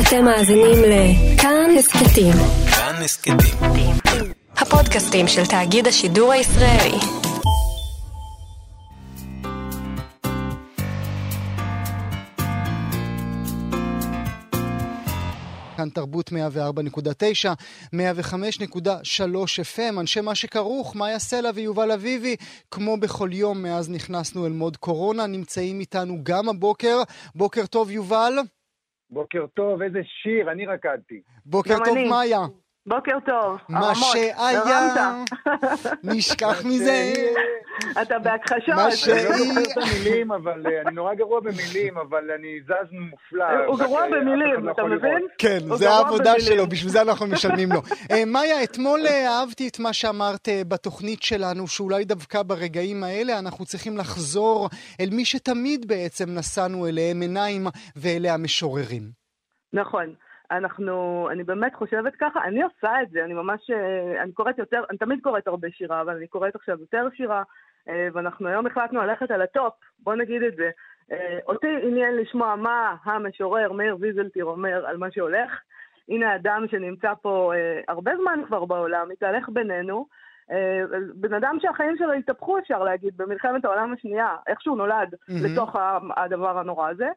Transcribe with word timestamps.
אתם 0.00 0.24
מאזינים 0.24 0.78
לכאן 0.82 1.70
הסכתים. 1.78 2.32
כאן 2.70 3.02
הסכתים. 3.04 3.36
הפודקאסטים 4.56 5.28
של 5.28 5.46
תאגיד 5.46 5.86
השידור 5.86 6.32
הישראלי. 6.32 6.98
כאן 15.76 15.88
תרבות 15.88 16.32
104.9, 16.32 16.34
105.3 17.94 17.98
FM, 19.76 20.00
אנשי 20.00 20.20
מה 20.20 20.34
שכרוך, 20.34 20.96
מאיה 20.96 21.18
סלע 21.18 21.50
ויובל 21.54 21.92
אביבי, 21.92 22.36
כמו 22.70 22.96
בכל 22.96 23.28
יום 23.32 23.62
מאז 23.62 23.90
נכנסנו 23.90 24.46
אל 24.46 24.52
מוד 24.52 24.76
קורונה, 24.76 25.26
נמצאים 25.26 25.80
איתנו 25.80 26.18
גם 26.22 26.48
הבוקר. 26.48 27.02
בוקר 27.34 27.66
טוב, 27.66 27.90
יובל. 27.90 28.38
בוקר 29.10 29.46
טוב, 29.54 29.82
איזה 29.82 30.00
שיר, 30.04 30.52
אני 30.52 30.66
רקדתי. 30.66 31.20
בוקר 31.46 31.76
טוב, 31.84 31.98
מאיה. 32.10 32.40
בוקר 32.86 33.18
טוב, 33.26 33.58
מה 33.68 33.94
שהיה, 33.94 35.22
נשכח 36.04 36.64
מזה. 36.68 37.12
אתה 38.02 38.18
בהכחשות. 38.18 38.74
מה 38.74 38.90
שהיא... 38.90 39.14
אני 39.14 39.24
לא 39.24 39.36
זוכר 39.36 39.62
את 39.62 39.76
המילים, 39.76 40.32
אבל 40.32 40.66
אה, 40.66 40.80
אני 40.80 40.94
נורא 40.94 41.14
גרוע 41.14 41.40
במילים, 41.40 41.98
אבל 41.98 42.30
אני 42.38 42.60
זז 42.64 42.92
מופלא. 42.92 43.66
הוא 43.66 43.78
גרוע 43.78 44.02
במילים, 44.06 44.66
לא 44.66 44.72
אתה 44.72 44.82
מבין? 44.84 45.26
כן, 45.38 45.58
זה 45.76 45.90
העבודה 45.90 46.40
שלו, 46.40 46.66
בשביל 46.66 46.90
זה 46.90 47.02
אנחנו 47.02 47.26
משלמים 47.26 47.72
לו. 47.72 47.80
אה, 48.10 48.24
מאיה, 48.26 48.62
אתמול 48.64 49.00
אה, 49.06 49.28
אהבתי 49.28 49.68
את 49.68 49.78
מה 49.78 49.92
שאמרת 49.92 50.48
בתוכנית 50.68 51.22
שלנו, 51.22 51.68
שאולי 51.68 52.04
דווקא 52.04 52.42
ברגעים 52.42 53.04
האלה 53.04 53.38
אנחנו 53.38 53.64
צריכים 53.64 53.96
לחזור 53.96 54.68
אל 55.00 55.08
מי 55.12 55.24
שתמיד 55.24 55.88
בעצם 55.88 56.24
נשאנו 56.38 56.86
אליהם 56.86 57.20
עיניים, 57.20 57.66
ואלה 57.96 58.34
המשוררים. 58.34 59.02
נכון. 59.72 60.14
אנחנו, 60.50 61.28
אני 61.30 61.44
באמת 61.44 61.74
חושבת 61.74 62.12
ככה, 62.20 62.44
אני 62.44 62.62
עושה 62.62 63.02
את 63.02 63.10
זה, 63.10 63.24
אני 63.24 63.34
ממש, 63.34 63.70
אה, 63.70 64.22
אני 64.22 64.32
קוראת 64.32 64.58
יותר, 64.58 64.82
אני 64.90 64.98
תמיד 64.98 65.18
קוראת 65.22 65.46
הרבה 65.46 65.68
שירה, 65.70 66.00
אבל 66.00 66.16
אני 66.16 66.26
קוראת 66.26 66.54
עכשיו 66.54 66.80
יותר 66.80 67.08
שירה, 67.16 67.42
אה, 67.88 68.08
ואנחנו 68.12 68.48
היום 68.48 68.66
החלטנו 68.66 69.02
ללכת 69.02 69.30
על 69.30 69.42
הטופ, 69.42 69.74
בוא 69.98 70.14
נגיד 70.14 70.42
את 70.42 70.56
זה. 70.56 70.70
אה, 71.12 71.38
אותי 71.46 71.76
עניין 71.82 72.16
לשמוע 72.16 72.56
מה 72.56 72.96
המשורר 73.04 73.72
מאיר 73.72 73.96
ויזלטיר 74.00 74.44
אומר 74.44 74.86
על 74.86 74.96
מה 74.96 75.10
שהולך. 75.10 75.60
הנה 76.08 76.34
אדם 76.34 76.64
שנמצא 76.70 77.12
פה 77.22 77.52
הרבה 77.88 78.12
זמן 78.16 78.40
כבר 78.46 78.64
בעולם, 78.64 79.08
מתהלך 79.08 79.48
בינינו. 79.48 80.06
בן 81.14 81.34
אדם 81.34 81.56
שהחיים 81.60 81.96
שלו 81.96 82.12
התהפכו, 82.12 82.58
אפשר 82.58 82.82
להגיד, 82.82 83.16
במלחמת 83.16 83.64
העולם 83.64 83.92
השנייה, 83.92 84.36
איך 84.46 84.60
שהוא 84.62 84.76
נולד 84.76 85.14
mm-hmm. 85.14 85.32
לתוך 85.44 85.76
הדבר 86.16 86.58
הנורא 86.58 86.88
הזה. 86.88 87.08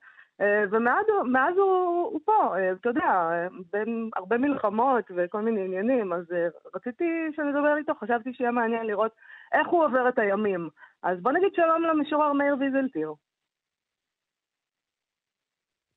אה, 0.42 0.64
ומאז 0.72 1.58
הוא, 1.58 2.04
הוא 2.12 2.20
פה, 2.26 2.58
אה, 2.58 2.72
אתה 2.72 2.90
יודע, 2.90 3.30
בין 3.72 4.10
הרבה 4.16 4.38
מלחמות 4.38 5.06
וכל 5.16 5.42
מיני 5.42 5.66
עניינים, 5.66 6.14
אז 6.14 6.32
אה, 6.32 6.48
רציתי 6.76 7.06
שנדבר 7.36 7.78
איתו, 7.78 7.94
חשבתי 7.96 8.34
שיהיה 8.34 8.52
מעניין 8.52 8.86
לראות 8.88 9.12
איך 9.54 9.68
הוא 9.68 9.86
עובר 9.86 10.10
את 10.10 10.20
הימים. 10.20 10.70
אז 11.04 11.18
בוא 11.22 11.32
נגיד 11.32 11.54
שלום 11.56 11.84
למשורר 11.84 12.34
מאיר 12.34 12.56
ויזלטיר. 12.60 13.14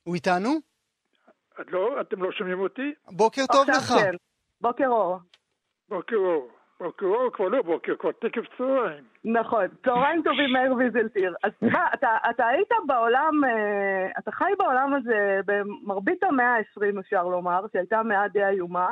הוא 0.03 0.15
איתנו? 0.15 0.51
לא, 1.59 2.01
אתם 2.01 2.23
לא 2.23 2.33
שומעים 2.33 2.61
אותי? 2.61 2.95
בוקר 3.11 3.43
טוב 3.53 3.69
לך. 3.71 3.93
כן, 4.01 4.15
בוקר 4.61 4.87
אור. 4.87 5.19
בוקר 5.89 6.17
אור. 6.17 6.62
אור 7.03 7.31
כבר 7.33 7.49
לא 7.49 7.63
בוקר, 7.63 7.97
כבר 7.97 8.11
תקף 8.13 8.43
צהריים. 8.59 9.05
נכון, 9.25 9.67
צהריים 9.85 10.23
טובים 10.23 10.53
מאיר 10.53 10.75
ויזלטיר. 10.75 11.35
אז 11.43 11.53
תשמע, 11.53 11.87
אתה, 11.95 12.09
אתה 12.31 12.47
היית 12.47 12.69
בעולם, 12.87 13.45
אה, 13.45 14.11
אתה 14.19 14.33
חי 14.33 14.53
בעולם 14.59 14.95
הזה 14.95 15.41
במרבית 15.47 16.23
המאה 16.23 16.57
ה-20 16.57 17.01
אפשר 17.01 17.25
לומר, 17.25 17.65
שהייתה 17.73 18.03
מאה 18.03 18.29
די 18.29 18.45
איומה. 18.45 18.91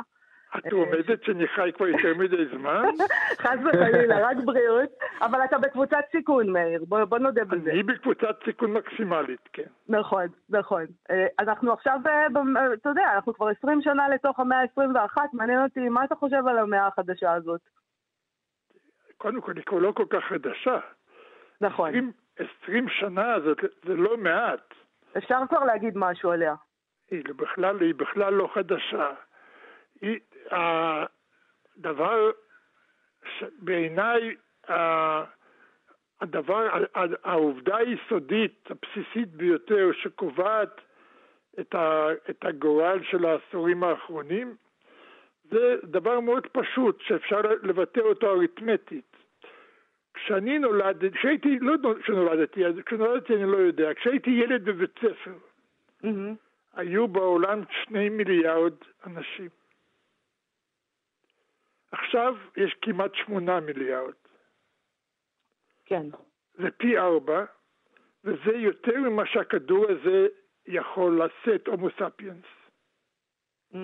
את 0.57 0.71
עומדת 0.71 1.23
שאני 1.23 1.47
חי 1.47 1.71
כבר 1.75 1.87
יותר 1.87 2.13
מדי 2.17 2.45
זמן? 2.57 2.83
חס 3.43 3.57
וחלילה, 3.65 4.29
רק 4.29 4.37
בריאות. 4.45 4.89
אבל 5.21 5.43
אתה 5.43 5.57
בקבוצת 5.57 6.03
סיכון, 6.11 6.49
מאיר, 6.49 6.85
בוא, 6.87 7.03
בוא 7.03 7.17
נודה 7.17 7.45
בזה. 7.45 7.71
אני 7.71 7.83
בקבוצת 7.83 8.35
סיכון 8.45 8.73
מקסימלית, 8.73 9.49
כן. 9.53 9.67
נכון, 9.89 10.25
נכון. 10.49 10.85
אה, 11.11 11.27
אנחנו 11.39 11.73
עכשיו, 11.73 11.99
אה, 12.07 12.27
אתה 12.73 12.89
יודע, 12.89 13.05
אנחנו 13.15 13.33
כבר 13.33 13.49
20 13.49 13.81
שנה 13.81 14.09
לתוך 14.09 14.39
המאה 14.39 14.61
ה-21, 14.61 15.17
מעניין 15.33 15.63
אותי, 15.63 15.89
מה 15.89 16.03
אתה 16.03 16.15
חושב 16.15 16.47
על 16.47 16.57
המאה 16.57 16.87
החדשה 16.87 17.33
הזאת? 17.33 17.61
קודם 19.21 19.41
כל, 19.41 19.53
היא 19.55 19.63
כבר 19.65 19.79
לא 19.79 19.91
כל 19.91 20.05
כך 20.09 20.23
חדשה. 20.23 20.79
נכון. 21.61 21.89
20, 21.89 22.11
20 22.63 22.89
שנה 22.89 23.39
זה, 23.39 23.51
זה 23.83 23.95
לא 23.95 24.17
מעט. 24.17 24.73
אפשר 25.17 25.37
כבר 25.49 25.63
להגיד 25.63 25.93
משהו 25.95 26.31
עליה. 26.31 26.55
היא 27.11 27.23
בכלל, 27.35 27.81
היא 27.81 27.95
בכלל 27.95 28.33
לא 28.33 28.49
חדשה. 28.53 29.09
היא, 30.01 30.19
הדבר, 31.77 32.31
בעיניי, 33.59 34.35
הדבר, 36.21 36.69
העובדה 37.23 37.77
היסודית, 37.77 38.69
הבסיסית 38.69 39.29
ביותר, 39.31 39.89
שקובעת 39.93 40.81
את, 41.59 41.75
ה, 41.75 42.07
את 42.29 42.45
הגורל 42.45 42.99
של 43.03 43.25
העשורים 43.25 43.83
האחרונים, 43.83 44.55
זה 45.51 45.75
דבר 45.83 46.19
מאוד 46.19 46.47
פשוט, 46.47 47.01
שאפשר 47.01 47.41
לבטא 47.63 47.99
אותו 47.99 48.31
אריתמטית. 48.31 49.10
כשאני 50.25 50.59
נולדתי, 50.59 51.11
כשהייתי, 51.11 51.59
לא 51.59 51.73
כשנולדתי, 52.01 52.61
כשנולדתי 52.85 53.35
אני 53.35 53.51
לא 53.51 53.57
יודע, 53.57 53.93
כשהייתי 53.93 54.29
ילד 54.29 54.65
בבית 54.65 54.99
ספר, 54.99 55.37
mm-hmm. 56.03 56.35
היו 56.73 57.07
בעולם 57.07 57.61
שני 57.83 58.09
מיליארד 58.09 58.73
אנשים. 59.05 59.49
עכשיו 61.91 62.35
יש 62.57 62.75
כמעט 62.81 63.15
שמונה 63.15 63.59
מיליארד. 63.59 64.13
כן. 65.85 66.05
זה 66.53 66.71
פי 66.71 66.97
ארבע, 66.97 67.45
וזה 68.23 68.51
יותר 68.55 68.99
ממה 68.99 69.25
שהכדור 69.25 69.85
הזה 69.89 70.27
יכול 70.65 71.21
לשאת 71.21 71.67
הומו 71.67 71.89
ספיאנס. 71.89 72.45
Mm. 73.73 73.77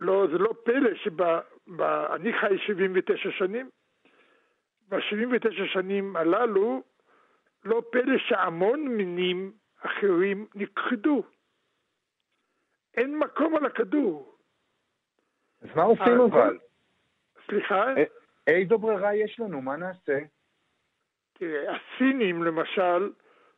לא, 0.00 0.26
זה 0.32 0.38
לא 0.38 0.54
פלא 0.64 0.94
שאני 0.94 2.32
חי 2.40 2.58
79 2.66 3.30
שנים, 3.30 3.70
ב-79 4.92 5.66
שנים 5.72 6.16
הללו, 6.16 6.82
לא 7.64 7.82
פלא 7.90 8.18
שהמון 8.18 8.88
מינים 8.88 9.52
אחרים 9.80 10.46
נכחדו. 10.54 11.22
אין 12.96 13.18
מקום 13.18 13.56
על 13.56 13.66
הכדור. 13.66 14.36
אז 15.62 15.68
מה 15.76 15.82
עושים 15.82 16.20
אה, 16.20 16.24
אבל? 16.24 16.58
סליחה? 17.46 17.84
איזו 18.46 18.78
ברירה 18.78 19.14
יש 19.14 19.40
לנו? 19.40 19.62
מה 19.62 19.76
נעשה? 19.76 20.18
תראה, 21.32 21.76
הסינים 21.76 22.42
למשל, 22.42 23.10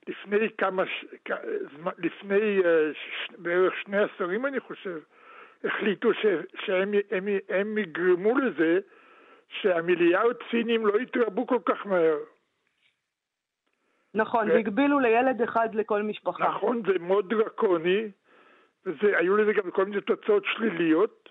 לפני 0.09 0.51
כמה, 0.59 0.83
לפני 1.99 2.61
אה, 2.65 2.91
בערך 3.39 3.75
שני 3.83 3.99
עשורים 3.99 4.47
אני 4.47 4.61
חושב, 4.61 5.01
החליטו 5.65 6.15
ש, 6.15 6.27
שהם 6.65 6.93
הם, 7.11 7.29
הם 7.49 7.79
יגרמו 7.79 8.39
לזה 8.39 8.81
שהמיליארד 9.49 10.37
סינים 10.51 10.87
לא 10.87 11.01
יתרבו 11.01 11.47
כל 11.47 11.59
כך 11.65 11.87
מהר. 11.87 12.19
נכון, 14.15 14.51
והגבילו 14.51 15.01
לילד 15.01 15.43
אחד 15.43 15.75
לכל 15.75 16.03
משפחה. 16.03 16.45
נכון, 16.45 16.83
זה 16.87 16.99
מאוד 16.99 17.29
דרקוני, 17.29 18.11
והיו 18.87 19.37
לזה 19.37 19.53
גם 19.53 19.71
כל 19.71 19.85
מיני 19.85 20.01
תוצאות 20.01 20.45
שליליות, 20.45 21.29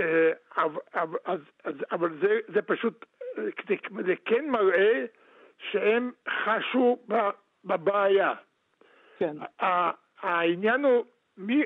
אה, 0.00 0.32
אבל, 0.56 1.18
אז, 1.24 1.40
אז, 1.64 1.74
אבל 1.92 2.18
זה, 2.20 2.38
זה 2.48 2.62
פשוט, 2.62 3.04
זה, 3.36 3.74
זה 4.06 4.14
כן 4.24 4.50
מראה 4.50 5.04
שהם 5.58 6.12
חשו 6.28 6.98
בבעיה. 7.64 8.32
כן. 9.18 9.36
העניין 10.20 10.84
הוא, 10.84 11.04
מי, 11.36 11.62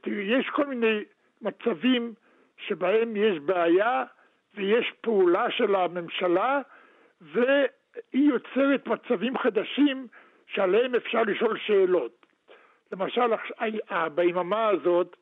תראי, 0.00 0.38
יש 0.38 0.46
כל 0.48 0.66
מיני 0.66 1.04
מצבים 1.40 2.14
שבהם 2.56 3.16
יש 3.16 3.38
בעיה 3.38 4.04
ויש 4.54 4.92
פעולה 5.00 5.50
של 5.50 5.74
הממשלה 5.74 6.60
והיא 7.20 7.52
יוצרת 8.12 8.86
מצבים 8.86 9.38
חדשים 9.38 10.06
שעליהם 10.46 10.94
אפשר 10.94 11.22
לשאול 11.22 11.58
שאלות. 11.58 12.26
למשל, 12.92 13.30
ביממה 14.14 14.68
הזאת 14.68 15.16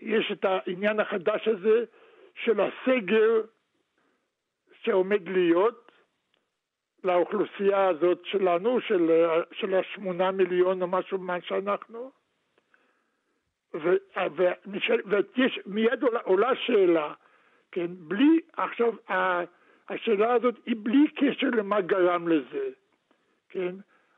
יש 0.00 0.32
את 0.32 0.44
העניין 0.44 1.00
החדש 1.00 1.48
הזה 1.48 1.84
של 2.34 2.60
הסגר 2.60 3.42
שעומד 4.82 5.28
להיות 5.28 5.92
לאוכלוסייה 7.04 7.88
הזאת 7.88 8.20
שלנו, 8.24 8.80
של, 8.80 9.26
של 9.52 9.74
השמונה 9.74 10.30
מיליון 10.30 10.82
או 10.82 10.86
משהו 10.86 11.18
מה 11.18 11.40
שאנחנו, 11.40 12.10
ויש, 13.74 15.58
מיד 15.66 16.02
עולה, 16.02 16.20
עולה 16.20 16.56
שאלה, 16.56 17.12
כן, 17.72 17.86
בלי, 17.98 18.40
עכשיו, 18.56 18.92
השאלה 19.88 20.32
הזאת 20.32 20.54
היא 20.66 20.76
בלי 20.82 21.08
קשר 21.16 21.46
למה 21.46 21.80
גרם 21.80 22.28
לזה, 22.28 22.68
כן, 23.48 23.74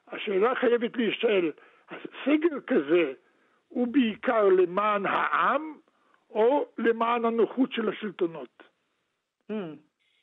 השאלה 0.09 0.55
חייבת 0.55 0.97
להישאל, 0.97 1.51
סגר 2.25 2.61
כזה 2.67 3.13
הוא 3.69 3.89
בעיקר 3.89 4.49
למען 4.49 5.07
העם 5.07 5.75
או 6.31 6.69
למען 6.79 7.25
הנוחות 7.25 7.73
של 7.73 7.89
השלטונות. 7.89 8.63
Mm. 9.51 9.55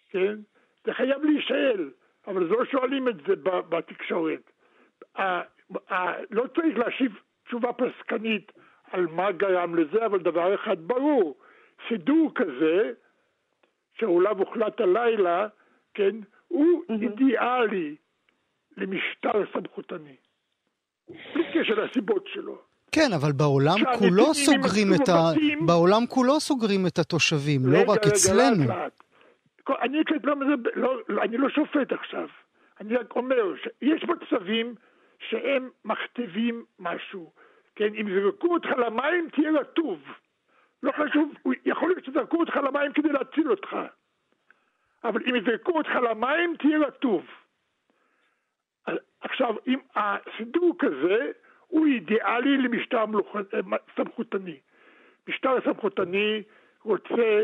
כן? 0.10 0.36
זה 0.86 0.94
חייב 0.94 1.24
להישאל, 1.24 1.90
אבל 2.28 2.44
לא 2.44 2.66
שואלים 2.66 3.08
את 3.08 3.16
זה 3.28 3.36
בתקשורת. 3.70 4.52
לא 6.32 6.48
צריך 6.56 6.78
להשיב 6.78 7.20
תשובה 7.46 7.74
פסקנית 7.74 8.52
על 8.92 9.08
מה 9.08 9.32
גרם 9.32 9.76
לזה, 9.76 10.06
אבל 10.06 10.20
דבר 10.20 10.56
אחד 10.56 10.88
ברור, 10.88 11.38
סידור 11.88 12.32
כזה, 12.36 12.92
שעליו 14.00 14.40
הוחלט 14.40 14.82
הלילה, 14.82 15.48
כן, 15.94 16.16
הוא 16.48 16.84
mm-hmm. 16.84 16.94
אידיאלי 17.02 17.96
למשטר 18.78 19.44
סמכותני. 19.54 20.16
בלי 21.10 21.44
קשר 21.54 21.74
לסיבות 21.74 22.28
שלו. 22.28 22.62
כן, 22.92 23.14
אבל 23.16 23.32
בעולם 23.32 23.78
כולו 24.00 24.34
סוגרים 24.34 24.88
את 24.94 25.10
ה... 25.10 25.32
בעולם 25.66 26.06
כולו 26.10 26.40
סוגרים 26.40 26.88
את 26.88 27.00
התושבים, 27.00 27.62
לא 27.66 27.80
רק 27.88 28.06
אצלנו. 28.08 28.64
אני, 29.82 29.98
לא, 30.24 30.36
לא, 30.76 30.98
לא, 31.10 31.22
אני 31.22 31.38
לא 31.38 31.50
שופט 31.50 31.92
עכשיו. 31.92 32.28
אני 32.82 32.96
רק 32.96 33.16
אומר 33.16 33.56
שיש 33.56 34.04
מצבים 34.04 34.76
שהם 35.30 35.70
מכתיבים 35.86 36.66
משהו. 36.80 37.32
כן, 37.76 37.96
אם 37.96 38.08
זרקו 38.16 38.54
אותך 38.54 38.70
למים 38.78 39.30
תהיה 39.36 39.52
רטוב. 39.52 40.00
לא 40.84 40.92
חשוב, 40.92 41.34
יכול 41.66 41.90
להיות 41.90 42.06
שזרקו 42.06 42.38
אותך 42.38 42.56
למים 42.56 42.94
כדי 42.94 43.10
להציל 43.10 43.52
אותך. 43.52 43.78
אבל 45.04 45.22
אם 45.30 45.36
יזרקו 45.36 45.72
אותך 45.78 45.90
למים 45.90 46.56
תהיה 46.58 46.78
רטוב. 46.78 47.26
עכשיו, 49.22 49.56
אם 49.68 49.80
הסידור 49.96 50.76
כזה 50.80 51.32
הוא 51.68 51.86
אידיאלי 51.86 52.58
למשטר 52.58 53.06
סמכותני. 53.96 54.60
משטר 55.28 55.62
סמכותני 55.66 56.44
רוצה 56.84 57.44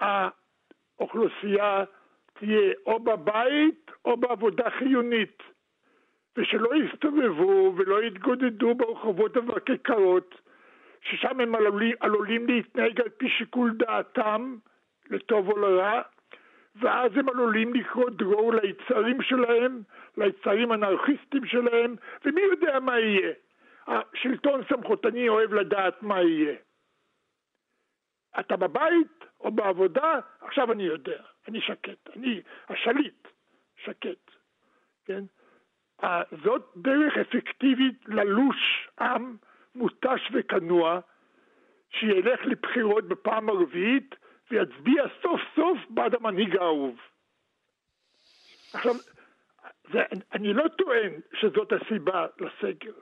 שהאוכלוסייה 0.00 1.84
תהיה 2.32 2.72
או 2.86 2.98
בבית 3.00 3.90
או 4.04 4.16
בעבודה 4.16 4.70
חיונית, 4.70 5.42
ושלא 6.36 6.70
יסתובבו 6.76 7.74
ולא 7.76 8.02
יתגודדו 8.02 8.74
ברחובות 8.74 9.36
ובכיכרות, 9.36 10.34
ששם 11.10 11.40
הם 11.40 11.54
עלולים, 11.54 11.96
עלולים 12.00 12.46
להתנהג 12.46 13.00
על 13.00 13.08
פי 13.08 13.28
שיקול 13.28 13.72
דעתם, 13.76 14.56
לטוב 15.10 15.48
או 15.48 15.58
לרע, 15.58 16.02
ואז 16.76 17.12
הם 17.16 17.28
עלולים 17.28 17.74
לקרוא 17.74 18.10
דרור 18.10 18.54
ליצרים 18.54 19.22
שלהם, 19.22 19.82
ליצרים 20.16 20.72
אנרכיסטים 20.72 21.46
שלהם, 21.46 21.94
ומי 22.24 22.40
יודע 22.40 22.80
מה 22.80 22.98
יהיה. 22.98 23.32
השלטון 23.86 24.60
סמכותני 24.68 25.28
אוהב 25.28 25.54
לדעת 25.54 26.02
מה 26.02 26.22
יהיה. 26.22 26.56
אתה 28.40 28.56
בבית 28.56 29.24
או 29.40 29.50
בעבודה, 29.50 30.20
עכשיו 30.40 30.72
אני 30.72 30.82
יודע, 30.82 31.22
אני 31.48 31.60
שקט, 31.60 32.10
אני 32.16 32.42
השליט, 32.68 33.28
שקט, 33.76 34.30
כן? 35.04 35.24
זאת 36.44 36.72
דרך 36.76 37.16
אפקטיבית 37.16 38.08
ללוש 38.08 38.88
עם 39.00 39.36
מותש 39.76 40.30
וכנוע, 40.32 41.00
שילך 41.90 42.40
לבחירות 42.44 43.08
בפעם 43.08 43.48
הרביעית 43.48 44.14
ויצביע 44.50 45.04
סוף 45.22 45.40
סוף 45.56 45.78
בעד 45.90 46.14
המנהיג 46.14 46.56
האהוב. 46.56 46.96
עכשיו, 48.74 48.94
זה, 49.92 50.02
אני 50.32 50.52
לא 50.52 50.64
טוען 50.68 51.12
שזאת 51.34 51.72
הסיבה 51.72 52.26
לסגר, 52.40 52.92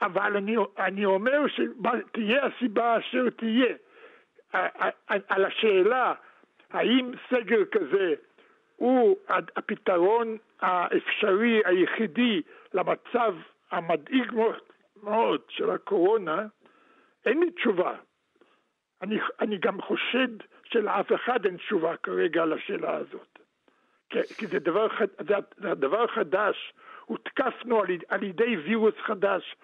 אבל 0.00 0.36
אני, 0.36 0.56
אני 0.78 1.04
אומר 1.04 1.40
שתהיה 1.48 2.44
הסיבה 2.44 2.98
אשר 2.98 3.30
תהיה. 3.30 3.74
על 5.06 5.44
השאלה 5.44 6.14
האם 6.70 7.12
סגר 7.30 7.64
כזה 7.64 8.14
הוא 8.76 9.16
הפתרון 9.30 10.36
האפשרי 10.60 11.62
היחידי 11.64 12.42
למצב 12.74 13.34
המדאיג 13.70 14.32
מאוד 15.02 15.40
של 15.48 15.70
הקורונה, 15.70 16.46
אין 17.26 17.40
לי 17.40 17.50
תשובה. 17.50 17.94
אני, 19.02 19.18
אני 19.40 19.58
גם 19.58 19.80
חושד 19.80 20.28
שלאף 20.64 21.12
אחד 21.12 21.46
אין 21.46 21.56
תשובה 21.56 21.96
כרגע 21.96 22.42
על 22.42 22.52
השאלה 22.52 22.96
הזאת. 22.96 23.38
כי, 24.10 24.22
כי 24.38 24.46
זה, 24.46 24.58
דבר, 24.58 24.86
זה, 25.28 25.34
זה 25.56 25.74
דבר 25.74 26.06
חדש, 26.06 26.72
הותקפנו 27.04 27.80
על, 27.80 27.86
על 28.08 28.22
ידי 28.22 28.56
וירוס 28.56 28.94
חדש, 28.98 29.56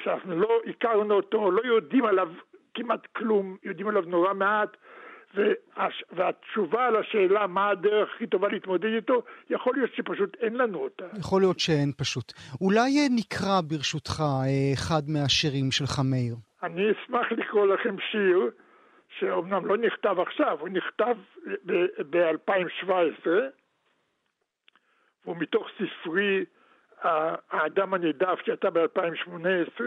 שאנחנו 0.00 0.40
לא 0.40 0.60
הכרנו 0.66 1.14
אותו, 1.14 1.50
לא 1.50 1.62
יודעים 1.64 2.04
עליו 2.04 2.28
כמעט 2.74 3.06
כלום, 3.06 3.56
יודעים 3.62 3.88
עליו 3.88 4.02
נורא 4.02 4.34
מעט, 4.34 4.76
והתשובה 6.12 6.86
על 6.86 6.96
השאלה 6.96 7.46
מה 7.46 7.68
הדרך 7.68 8.08
הכי 8.14 8.26
טובה 8.26 8.48
להתמודד 8.48 8.94
איתו, 8.94 9.22
יכול 9.50 9.74
להיות 9.76 9.90
שפשוט 9.94 10.36
אין 10.40 10.54
לנו 10.54 10.78
אותה. 10.78 11.04
יכול 11.18 11.42
להיות 11.42 11.60
שאין 11.60 11.92
פשוט. 11.96 12.32
אולי 12.60 12.80
אה, 12.80 13.06
נקרא 13.16 13.60
ברשותך 13.68 14.20
אה, 14.20 14.72
אחד 14.74 15.02
מהשירים 15.08 15.70
שלך, 15.70 16.00
מאיר. 16.04 16.34
אני 16.62 16.82
אשמח 16.90 17.32
לקרוא 17.32 17.66
לכם 17.66 17.96
שיר 18.10 18.50
שאומנם 19.18 19.66
לא 19.66 19.76
נכתב 19.76 20.16
עכשיו, 20.18 20.58
הוא 20.60 20.68
נכתב 20.68 21.16
ב-2017, 22.10 23.26
והוא 25.24 25.36
מתוך 25.36 25.66
ספרי 25.78 26.44
האדם 27.50 27.94
הנדף 27.94 28.38
שיצא 28.44 28.70
ב-2018, 28.70 29.82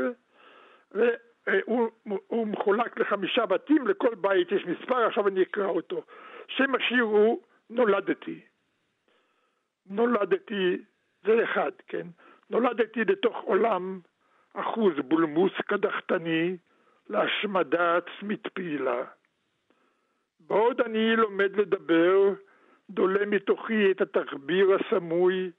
והוא 1.48 1.90
הוא 2.28 2.48
מחולק 2.48 3.00
לחמישה 3.00 3.46
בתים, 3.46 3.88
לכל 3.88 4.16
בית 4.16 4.52
יש 4.52 4.66
מספר, 4.66 5.06
עכשיו 5.06 5.28
אני 5.28 5.42
אקרא 5.42 5.68
אותו. 5.68 6.04
שם 6.48 6.76
השיר 6.76 7.04
הוא 7.04 7.42
נולדתי. 7.70 8.40
נולדתי, 9.86 10.78
זה 11.24 11.44
אחד, 11.44 11.72
כן? 11.88 12.08
נולדתי 12.50 13.06
לתוך 13.06 13.38
עולם 13.38 14.00
אחוז 14.54 14.94
בולמוס 15.08 15.52
קדחתני, 15.68 16.58
להשמדה 17.10 17.98
עצמית 17.98 18.48
פעילה. 18.48 19.04
בעוד 20.40 20.82
אני 20.82 21.16
לומד 21.16 21.56
לדבר, 21.56 22.34
דולה 22.90 23.26
מתוכי 23.26 23.92
את 23.92 24.02
התחביר 24.02 24.68
הסמוי, 24.76 25.52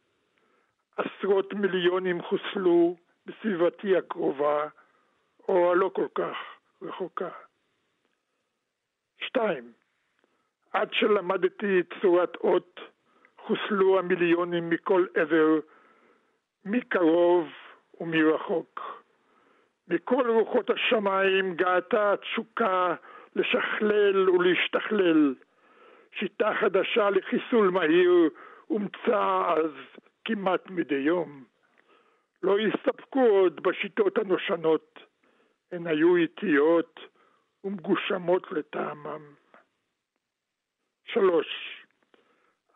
עשרות 0.97 1.55
מיליונים 1.55 2.23
חוסלו 2.23 2.97
בסביבתי 3.27 3.97
הקרובה, 3.97 4.69
או 5.49 5.73
הלא 5.73 5.91
כל 5.95 6.07
כך 6.15 6.37
רחוקה. 6.83 7.29
שתיים, 9.19 9.73
עד 10.73 10.89
שלמדתי 10.93 11.83
צורת 12.01 12.37
אות, 12.37 12.81
חוסלו 13.39 13.99
המיליונים 13.99 14.71
מכל 14.71 15.07
עבר, 15.15 15.59
מקרוב 16.65 17.49
ומרחוק. 18.01 19.03
מכל 19.89 20.31
רוחות 20.31 20.71
השמיים 20.71 21.55
גאתה 21.55 22.13
התשוקה 22.13 22.95
לשכלל 23.37 24.31
ולהשתכלל. 24.31 25.35
שיטה 26.13 26.55
חדשה 26.61 27.11
לחיסול 27.11 27.71
מהיר 27.71 28.31
אומצה 28.71 29.53
אז 29.57 29.71
כמעט 30.25 30.71
מדי 30.71 30.95
יום. 30.95 31.45
לא 32.43 32.57
הסתפקו 32.59 33.27
עוד 33.27 33.63
בשיטות 33.63 34.19
הנושנות, 34.19 35.06
הן 35.77 35.87
היו 35.87 36.17
איטיות 36.17 37.01
ומגושמות 37.65 38.53
לטעמם. 38.53 39.35
שלוש, 41.05 41.47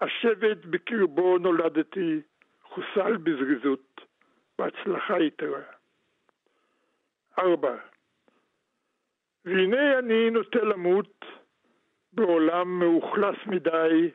השבט 0.01 0.65
בקרבו 0.65 1.39
נולדתי 1.39 2.21
חוסל 2.63 3.17
בזריזות, 3.17 4.01
בהצלחה 4.59 5.21
יתרה. 5.21 5.63
ארבע, 7.39 7.77
והנה 9.45 9.99
אני 9.99 10.31
נוטה 10.31 10.65
למות 10.65 11.25
בעולם 12.13 12.79
מאוכלס 12.79 13.37
מדי, 13.47 14.11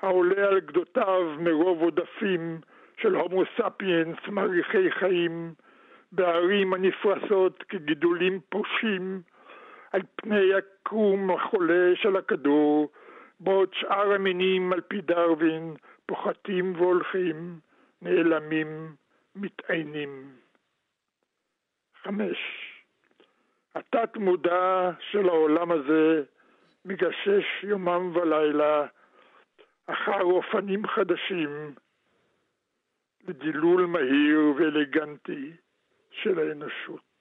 העולה 0.00 0.48
על 0.48 0.60
גדותיו 0.60 1.36
מרוב 1.38 1.80
עודפים 1.82 2.60
של 2.96 3.14
הומו 3.14 3.42
ספיאנס 3.56 4.18
מעריכי 4.28 4.90
חיים, 4.90 5.54
בערים 6.14 6.74
הנפרסות 6.74 7.62
כגידולים 7.62 8.40
פושים 8.48 9.22
על 9.92 10.02
פני 10.16 10.54
הקרום 10.54 11.30
החולה 11.30 11.96
של 11.96 12.16
הכדור, 12.16 12.90
בעוד 13.40 13.74
שאר 13.74 14.12
המינים 14.12 14.72
על 14.72 14.80
פי 14.80 15.00
דרווין 15.00 15.74
פוחתים 16.06 16.74
והולכים, 16.76 17.58
נעלמים, 18.02 18.94
מתעיינים. 19.36 20.32
חמש. 22.02 22.38
התת 23.74 24.16
מודע 24.16 24.90
של 25.00 25.28
העולם 25.28 25.72
הזה 25.72 26.22
מגשש 26.84 27.62
יומם 27.62 28.16
ולילה 28.16 28.86
אחר 29.86 30.22
אופנים 30.22 30.86
חדשים 30.86 31.74
לדילול 33.28 33.86
מהיר 33.86 34.40
ואלגנטי 34.56 35.52
של 36.22 36.38
האנושות. 36.38 37.14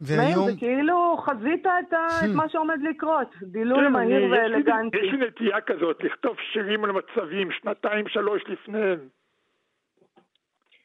והיום... 0.00 0.50
זה 0.50 0.52
כאילו 0.58 1.16
חזית 1.16 1.66
את, 1.66 1.92
את 2.24 2.34
מה 2.34 2.48
שעומד 2.48 2.78
לקרות, 2.90 3.34
דילול 3.42 3.84
כן, 3.84 3.92
מהיר 3.92 4.30
ואלגנטי. 4.30 4.96
יש 4.98 5.12
לי 5.12 5.26
נטייה 5.26 5.60
כזאת 5.60 6.04
לכתוב 6.04 6.36
שירים 6.52 6.84
על 6.84 6.92
מצבים 6.92 7.52
שנתיים, 7.52 8.08
שלוש 8.08 8.42
לפניהם. 8.48 8.98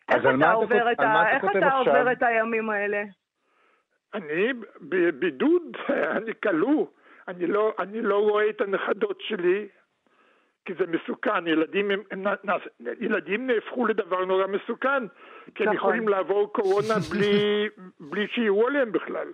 איך 0.10 0.24
אתה 0.38 0.51
עובר 0.51 0.91
את, 0.91 1.00
ה... 1.00 1.29
איך 1.29 1.44
אתה 1.58 1.74
עובר 1.74 2.12
את 2.12 2.24
הימים 2.24 2.70
האלה? 2.70 3.03
אני 4.13 4.53
בבידוד, 4.82 5.63
אני 6.17 6.32
כלוא, 6.44 6.86
אני 7.27 7.48
לא, 7.48 7.74
אני 7.79 8.01
לא 8.01 8.17
רואה 8.17 8.50
את 8.50 8.62
הנכדות 8.62 9.22
שלי, 9.22 9.67
כי 10.67 10.74
זה 10.74 10.86
מסוכן, 10.88 11.47
ילדים, 11.47 11.91
הם, 11.91 12.01
הם, 12.12 12.24
ילדים 13.00 13.47
נהפכו 13.47 13.86
לדבר 13.86 14.25
נורא 14.25 14.47
מסוכן, 14.47 15.07
כי 15.55 15.63
הם 15.63 15.69
נכון. 15.69 15.75
יכולים 15.75 16.07
לעבור 16.07 16.53
קורונה 16.53 16.93
בלי, 17.12 17.69
בלי 18.00 18.27
שיראו 18.27 18.67
עליהם 18.67 18.91
בכלל. 18.91 19.27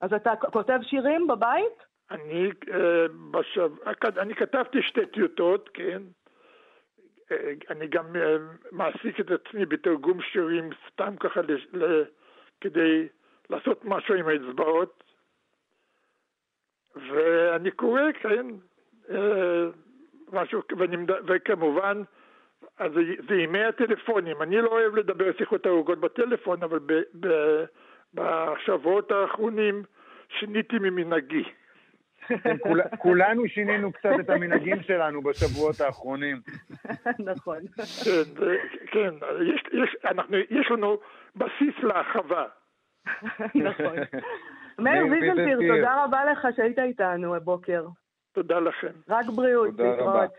אז 0.00 0.12
אתה 0.12 0.36
כותב 0.36 0.78
שירים 0.82 1.26
בבית? 1.26 1.84
אני, 2.10 2.50
אה, 2.72 3.06
בשב... 3.30 3.70
אני 4.18 4.34
כתבתי 4.34 4.82
שתי 4.82 5.06
טיוטות, 5.06 5.68
כן. 5.74 6.02
אה, 7.32 7.52
אני 7.70 7.86
גם 7.86 8.16
אה, 8.16 8.36
מעסיק 8.72 9.20
את 9.20 9.30
עצמי 9.30 9.66
בתרגום 9.66 10.22
שירים 10.22 10.70
סתם 10.88 11.16
ככה 11.16 11.40
ל... 11.40 11.52
ל... 11.72 12.04
כדי 12.60 13.08
לעשות 13.50 13.84
משהו 13.84 14.14
עם 14.14 14.28
האצבעות. 14.28 15.04
ואני 16.94 17.70
קורא, 17.70 18.02
כן, 18.20 18.46
משהו, 20.32 20.62
ואני, 20.78 20.96
וכמובן, 21.26 22.02
אז 22.78 22.92
זה 23.28 23.34
ימי 23.34 23.64
הטלפונים. 23.64 24.42
אני 24.42 24.56
לא 24.56 24.68
אוהב 24.68 24.96
לדבר 24.96 25.32
שיחות 25.38 25.66
ארוכות 25.66 26.00
בטלפון, 26.00 26.62
אבל 26.62 26.78
ב, 26.78 26.92
ב, 27.20 27.28
בשבועות 28.14 29.10
האחרונים 29.10 29.82
שיניתי 30.38 30.78
ממנהגי. 30.78 31.44
כן, 32.28 32.56
כולנו 32.98 33.48
שינינו 33.48 33.92
קצת 33.92 34.10
את 34.20 34.30
המנהגים 34.30 34.82
שלנו 34.82 35.22
בשבועות 35.22 35.80
האחרונים. 35.80 36.40
נכון. 37.30 37.58
כן, 37.76 38.44
כן 38.92 39.14
יש, 39.54 39.62
יש, 39.72 39.96
אנחנו, 40.04 40.36
יש 40.36 40.70
לנו 40.70 40.98
בסיס 41.36 41.74
להרחבה. 41.82 42.44
נכון. 43.68 43.96
מאיר 44.78 45.06
ויזנטיר, 45.06 45.58
תודה 45.68 46.04
רבה 46.04 46.24
לך 46.24 46.46
שהיית 46.56 46.78
איתנו 46.78 47.34
הבוקר. 47.34 47.86
תודה 48.32 48.60
לכם. 48.60 48.92
רק 49.08 49.26
בריאות, 49.26 49.68
להתראות. 49.78 50.30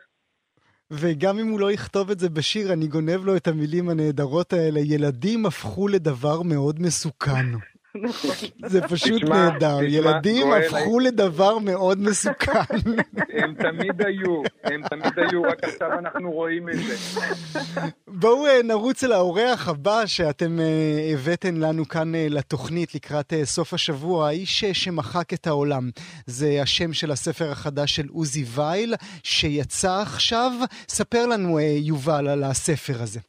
וגם 0.91 1.39
אם 1.39 1.47
הוא 1.47 1.59
לא 1.59 1.71
יכתוב 1.71 2.09
את 2.09 2.19
זה 2.19 2.29
בשיר, 2.29 2.73
אני 2.73 2.87
גונב 2.87 3.25
לו 3.25 3.35
את 3.35 3.47
המילים 3.47 3.89
הנהדרות 3.89 4.53
האלה. 4.53 4.79
ילדים 4.79 5.45
הפכו 5.45 5.87
לדבר 5.87 6.41
מאוד 6.41 6.79
מסוכן. 6.79 7.45
נכון. 7.95 8.31
זה 8.65 8.81
פשוט 8.81 9.23
נהדר. 9.23 9.83
ילדים 9.83 10.51
הפכו 10.51 10.99
לדבר 10.99 11.57
מאוד 11.57 11.99
מסוכן. 11.99 12.75
הם 13.41 13.53
תמיד 13.53 14.01
היו, 14.05 14.41
הם 14.63 14.81
תמיד 14.89 15.19
היו, 15.19 15.43
רק 15.43 15.63
עכשיו 15.63 15.99
אנחנו 15.99 16.31
רואים 16.31 16.69
את 16.69 16.75
זה. 16.75 16.95
בואו 18.07 18.47
אה, 18.47 18.63
נרוץ 18.63 19.03
אל 19.03 19.11
האורח 19.11 19.67
הבא 19.67 20.05
שאתם 20.05 20.59
אה, 20.59 21.13
הבאתם 21.13 21.57
לנו 21.57 21.87
כאן 21.87 22.15
אה, 22.15 22.27
לתוכנית 22.29 22.95
לקראת 22.95 23.33
סוף 23.43 23.73
השבוע, 23.73 24.27
האיש 24.27 24.65
שמחק 24.65 25.33
את 25.33 25.47
העולם. 25.47 25.89
זה 26.25 26.59
השם 26.61 26.93
של 26.93 27.11
הספר 27.11 27.51
החדש 27.51 27.95
של 27.95 28.07
עוזי 28.09 28.45
וייל, 28.47 28.95
שיצא 29.23 30.01
עכשיו. 30.01 30.51
ספר 30.89 31.25
לנו, 31.25 31.59
יובל, 31.59 32.27
על 32.27 32.43
הספר 32.43 33.01
הזה. 33.01 33.19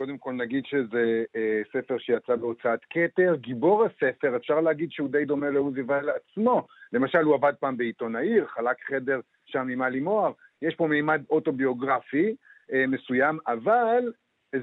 קודם 0.00 0.18
כל 0.18 0.32
נגיד 0.32 0.66
שזה 0.66 1.24
אה, 1.36 1.62
ספר 1.72 1.98
שיצא 1.98 2.36
בהוצאת 2.36 2.80
כתר. 2.90 3.34
גיבור 3.36 3.84
הספר, 3.84 4.36
אפשר 4.36 4.60
להגיד 4.60 4.90
שהוא 4.92 5.08
די 5.08 5.24
דומה 5.24 5.50
לעוזי 5.50 5.82
וייל 5.82 6.10
עצמו. 6.10 6.66
למשל, 6.92 7.18
הוא 7.18 7.34
עבד 7.34 7.52
פעם 7.60 7.76
בעיתון 7.76 8.16
העיר, 8.16 8.46
חלק 8.46 8.76
חדר 8.88 9.20
שם 9.46 9.68
עם 9.68 9.82
עלי 9.82 10.00
מוהר. 10.00 10.32
יש 10.62 10.74
פה 10.74 10.86
מימד 10.86 11.22
אוטוביוגרפי 11.30 12.36
אה, 12.72 12.84
מסוים, 12.86 13.38
אבל 13.46 14.12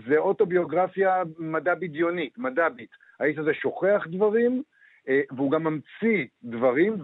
זה 0.07 0.17
אוטוביוגרפיה 0.17 1.23
מדע 1.39 1.75
בדיונית, 1.75 2.37
מד"בית. 2.37 2.89
האיש 3.19 3.37
הזה 3.37 3.53
שוכח 3.53 4.07
דברים, 4.11 4.63
אה, 5.09 5.21
והוא 5.31 5.51
גם 5.51 5.63
ממציא 5.63 6.25
דברים, 6.43 6.97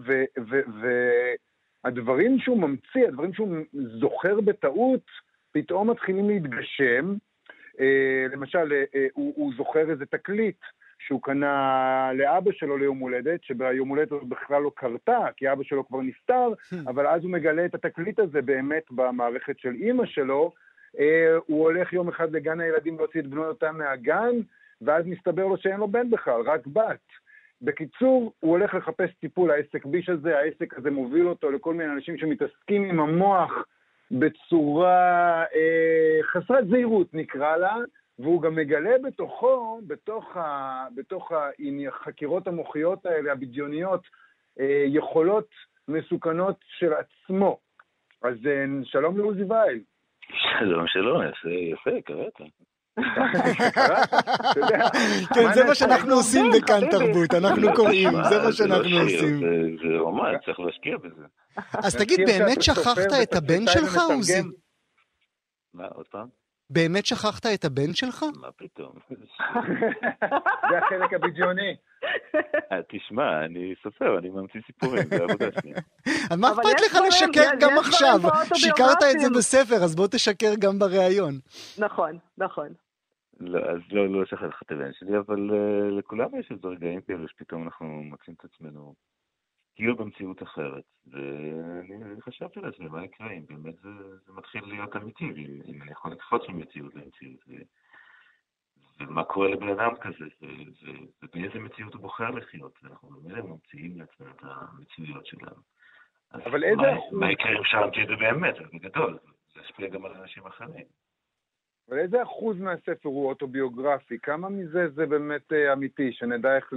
והדברים 1.84 2.40
שהוא 2.40 2.62
ממציא, 2.62 3.08
הדברים 3.08 3.34
שהוא 3.34 3.58
זוכר 3.74 4.42
בטעות, 4.42 5.06
פתאום 5.52 5.90
מתחילים 5.90 6.30
להתגשם. 6.30 7.16
אה, 7.80 8.26
למשל, 8.32 8.74
אה, 8.74 8.84
אה, 8.96 9.08
הוא, 9.14 9.34
הוא 9.36 9.54
זוכר 9.58 9.92
איזה 9.92 10.06
תקליט 10.06 10.60
שהוא 11.00 11.22
קנה 11.22 12.12
לאבא 12.14 12.52
שלו 12.52 12.78
ליום 12.78 12.98
הולדת, 12.98 13.44
שביום 13.44 13.90
הולדת 13.90 14.12
הזאת 14.12 14.28
בכלל 14.28 14.62
לא 14.62 14.72
קרתה, 14.76 15.28
כי 15.38 15.52
אבא 15.52 15.64
שלו 15.64 15.88
כבר 15.88 16.02
נפטר, 16.02 16.48
hmm. 16.54 16.76
אבל 16.88 17.08
אז 17.08 17.24
הוא 17.24 17.32
מגלה 17.32 17.66
את 17.66 17.76
התקליט 17.76 18.20
הזה 18.20 18.42
באמת 18.42 18.84
במערכת 18.92 19.60
של 19.60 19.74
אימא 19.74 20.06
שלו. 20.06 20.54
הוא 21.46 21.64
הולך 21.64 21.94
יום 21.94 22.10
אחד 22.10 22.32
לגן 22.32 22.60
הילדים 22.60 22.98
להוציא 22.98 23.20
את 23.20 23.28
בנותם 23.28 23.78
מהגן, 23.78 24.36
ואז 24.82 25.06
מסתבר 25.06 25.48
לו 25.48 25.58
שאין 25.58 25.78
לו 25.78 25.88
בן 25.88 26.10
בכלל, 26.10 26.42
רק 26.42 26.68
בת. 26.68 27.08
בקיצור, 27.62 28.34
הוא 28.40 28.52
הולך 28.52 28.74
לחפש 28.74 29.10
טיפול, 29.20 29.52
העסק 29.52 29.86
ביש 29.86 30.10
הזה, 30.10 30.38
העסק 30.38 30.78
הזה 30.78 30.92
מוביל 30.92 31.28
אותו 31.28 31.52
לכל 31.52 31.74
מיני 31.74 31.94
אנשים 31.94 32.18
שמתעסקים 32.18 32.84
עם 32.84 33.00
המוח 33.00 33.52
בצורה 34.20 35.44
אה, 35.44 36.24
חסרת 36.24 36.68
זהירות 36.68 37.14
נקרא 37.14 37.58
לה, 37.58 37.76
והוא 38.20 38.42
גם 38.42 38.56
מגלה 38.56 38.98
בתוכו, 39.04 39.82
בתוך, 39.88 40.38
ה, 40.38 40.86
בתוך 40.96 41.32
החקירות 41.88 42.48
המוחיות 42.48 43.06
האלה, 43.06 43.32
הבדיוניות, 43.32 44.02
אה, 44.60 44.84
יכולות 44.88 45.48
מסוכנות 45.88 46.56
של 46.80 46.94
עצמו. 46.94 47.60
אז 48.24 48.36
אה, 48.46 48.66
שלום 48.84 49.18
לעוזי 49.18 49.44
וייל. 49.44 49.80
שלום, 50.60 50.88
שלום, 50.88 51.22
יפה, 51.72 52.02
קראת. 52.06 52.34
כן, 55.34 55.54
זה 55.54 55.64
מה 55.66 55.76
שאנחנו 55.76 56.14
עושים 56.16 56.46
בכאן 56.56 56.90
תרבות, 56.92 57.34
אנחנו 57.34 57.74
קוראים, 57.76 58.10
זה 58.30 58.44
מה 58.44 58.52
שאנחנו 58.52 58.98
עושים. 59.00 59.40
זה 59.84 60.00
רומן, 60.00 60.34
צריך 60.46 60.60
להשקיע 60.60 60.98
בזה. 60.98 61.26
אז 61.74 61.96
תגיד, 61.96 62.20
באמת 62.28 62.62
שכחת 62.62 63.14
את 63.24 63.36
הבן 63.36 63.68
שלך, 63.68 63.98
עוזי? 64.10 64.42
מה, 65.74 65.88
עוד 65.88 66.08
פעם? 66.08 66.28
באמת 66.70 67.06
שכחת 67.06 67.46
את 67.46 67.66
הבן 67.66 67.94
שלך? 67.94 68.26
מה 68.42 68.52
פתאום? 68.58 68.92
זה 70.70 70.78
החלק 70.78 71.14
הבדיוני. 71.14 71.76
אה, 72.72 72.78
תשמע, 72.90 73.46
אני 73.46 73.74
סופר, 73.84 74.18
אני 74.20 74.30
ממציא 74.30 74.62
סיפורים, 74.68 75.04
זה 75.10 75.24
עבודה 75.24 75.46
שנייה. 75.62 75.78
אז 76.32 76.38
מה 76.38 76.52
אכפת 76.52 76.82
לך 76.86 76.98
לשקר 77.08 77.50
גם 77.60 77.78
עכשיו? 77.78 78.20
שיקרת 78.54 79.04
את 79.12 79.20
זה 79.20 79.30
בספר, 79.38 79.76
אז 79.76 79.96
בוא 79.96 80.08
תשקר 80.08 80.54
גם 80.60 80.80
בריאיון. 80.80 81.40
נכון, 81.78 82.18
נכון. 82.38 82.68
לא, 83.40 83.60
אז 83.60 83.80
לא, 83.92 84.08
לא 84.08 84.26
שכחתי 84.26 84.66
את 84.66 84.72
הבן 84.72 84.94
שלי, 84.94 85.18
אבל 85.18 85.50
uh, 85.50 85.92
לכולם 86.00 86.40
יש 86.40 86.52
איזה 86.52 86.68
רגעים 86.68 87.02
כאלה 87.02 87.28
שפתאום 87.28 87.64
אנחנו 87.64 87.86
מוצאים 87.86 88.36
את 88.40 88.46
עצמנו 88.46 88.96
כאילו 89.76 89.96
במציאות 89.96 90.44
אחרת. 90.44 90.84
ואני 91.08 92.22
חשבתי 92.22 92.60
לעצמי, 92.60 92.88
מה 92.88 93.06
יקרה 93.06 93.32
אם 93.32 93.46
באמת 93.46 93.76
זה, 93.76 93.90
זה 94.26 94.34
מתחיל 94.34 94.64
להיות 94.66 94.96
אמיתי, 94.96 95.26
אם 95.66 95.82
אני 95.82 95.92
יכול 95.92 96.12
לקפוץ 96.12 96.42
ממציאות 96.50 96.96
למציאות. 96.96 97.40
ו... 97.48 97.54
ומה 99.00 99.24
קורה 99.24 99.48
לבן 99.48 99.70
אדם 99.70 99.92
כזה, 100.02 100.26
ובאיזה 101.24 101.60
מציאות 101.60 101.94
הוא 101.94 102.02
בוחר 102.02 102.30
לחיות, 102.30 102.80
ואנחנו 102.84 103.10
באמת 103.10 103.44
ממציאים 103.44 104.00
לעצמנו 104.00 104.32
את 104.32 104.42
המציאויות 104.42 105.26
שלנו. 105.26 105.62
אבל 106.34 106.64
איזה... 106.64 106.82
מה, 106.82 106.98
מה 107.12 107.32
יקרה 107.32 107.52
אם 107.52 108.04
את 108.04 108.08
זה 108.08 108.16
באמת, 108.16 108.56
בגדול, 108.74 109.20
זה 109.54 109.62
ישפיע 109.62 109.90
גם 109.90 110.06
על 110.06 110.12
אנשים 110.12 110.46
אחרים. 110.46 110.86
אבל 111.90 112.00
איזה 112.00 112.24
אחוז 112.24 112.60
מהספר 112.60 113.10
הוא 113.10 113.30
אוטוביוגרפי? 113.30 114.18
כמה 114.24 114.50
מזה 114.50 114.90
זה 114.90 115.06
באמת 115.06 115.54
אה, 115.54 115.74
אמיתי, 115.74 116.12
שנדע 116.12 116.56
איך 116.56 116.74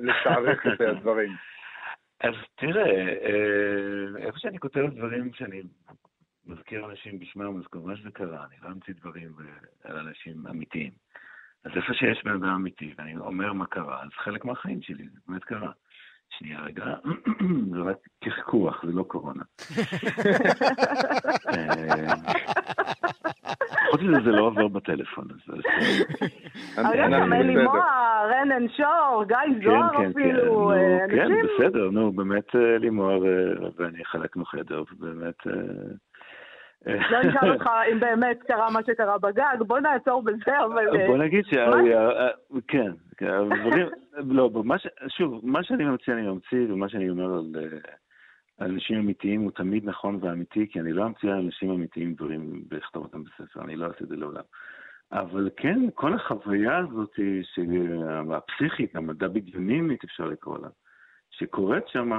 לתארך 0.00 0.66
את 0.66 0.80
הדברים? 0.80 1.32
אז 2.20 2.34
תראה, 2.54 3.08
אה, 3.08 4.26
איפה 4.26 4.38
שאני 4.38 4.58
כותב 4.58 4.86
דברים 4.96 5.32
שאני 5.32 5.62
מזכיר 6.46 6.84
אנשים 6.84 7.18
בשמם, 7.18 7.58
אז 7.58 7.66
כמובן 7.66 7.96
שזה 7.96 8.10
קרה, 8.10 8.44
אני 8.44 8.56
לא 8.62 8.68
אמציא 8.68 8.94
דברים 9.00 9.32
על 9.84 9.96
אנשים 9.96 10.46
אמיתיים. 10.50 10.90
אז 11.64 11.72
איפה 11.76 11.94
שיש 11.94 12.24
בן 12.24 12.30
אדם 12.30 12.54
אמיתי, 12.54 12.94
ואני 12.98 13.16
אומר 13.16 13.52
מה 13.52 13.66
קרה, 13.66 14.02
אז 14.02 14.08
חלק 14.14 14.44
מהחיים 14.44 14.82
שלי, 14.82 15.08
זה 15.08 15.18
באמת 15.28 15.44
קרה. 15.44 15.72
שנייה 16.30 16.60
רגע, 16.60 16.84
זה 17.72 17.78
רק 17.84 17.96
קחקוח, 18.24 18.84
זה 18.86 18.92
לא 18.92 19.02
קורונה. 19.02 19.42
אה, 23.96 24.00
חוץ 24.00 24.08
מזה 24.08 24.30
זה 24.30 24.36
לא 24.36 24.42
עובר 24.42 24.68
בטלפון. 24.68 25.24
אבל 26.78 26.94
יש 26.94 27.10
גם 27.12 27.32
אלי 27.32 27.54
מוהר, 27.64 28.30
רנן 28.30 28.68
שור, 28.68 29.24
גיא 29.24 29.36
כן, 29.36 29.64
זוהר 29.64 29.96
כן, 29.96 30.10
אפילו. 30.10 30.72
אה, 30.72 30.98
כן, 31.10 31.28
בסדר, 31.58 31.90
נו, 31.90 32.12
באמת 32.12 32.56
אלי 32.56 32.90
מוהר 32.90 33.22
ואני 33.76 34.04
חלקנו 34.04 34.44
חדר, 34.44 34.82
ובאמת 34.92 35.46
לא 36.86 37.20
נשאל 37.20 37.52
אותך 37.52 37.66
אם 37.92 38.00
באמת 38.00 38.42
קרה 38.42 38.70
מה 38.70 38.80
שקרה 38.86 39.18
בגג, 39.18 39.62
בוא 39.66 39.78
נעצור 39.78 40.22
בזה, 40.22 40.64
אבל... 40.64 41.06
בוא 41.06 41.16
נגיד 41.18 41.44
ש... 41.44 41.54
כן, 42.68 42.92
דברים... 43.60 43.88
לא, 44.26 44.50
שוב, 45.08 45.40
מה 45.42 45.62
שאני 45.62 45.84
ממציא 45.84 46.12
אני 46.12 46.22
ממציא, 46.22 46.72
ומה 46.72 46.88
שאני 46.88 47.10
אומר 47.10 47.34
על... 47.34 47.52
על 48.58 48.70
אנשים 48.70 48.98
אמיתיים 48.98 49.40
הוא 49.40 49.50
תמיד 49.50 49.84
נכון 49.84 50.18
ואמיתי, 50.20 50.66
כי 50.70 50.80
אני 50.80 50.92
לא 50.92 51.06
אמציא 51.06 51.30
על 51.30 51.38
אנשים 51.38 51.70
אמיתיים 51.70 52.14
דברים 52.14 52.64
ואכתוב 52.70 53.04
אותם 53.04 53.24
בספר, 53.24 53.60
אני 53.64 53.76
לא 53.76 53.86
אעשה 53.86 54.04
את 54.04 54.08
זה 54.08 54.16
לעולם. 54.16 54.42
אבל 55.12 55.50
כן, 55.56 55.80
כל 55.94 56.14
החוויה 56.14 56.78
הזאת, 56.78 57.12
הפסיכית, 58.34 58.96
המדע 58.96 59.28
בדיונית 59.28 60.04
אפשר 60.04 60.24
לקרוא 60.24 60.58
לה, 60.58 60.68
שקורית 61.30 61.88
שם, 61.88 62.12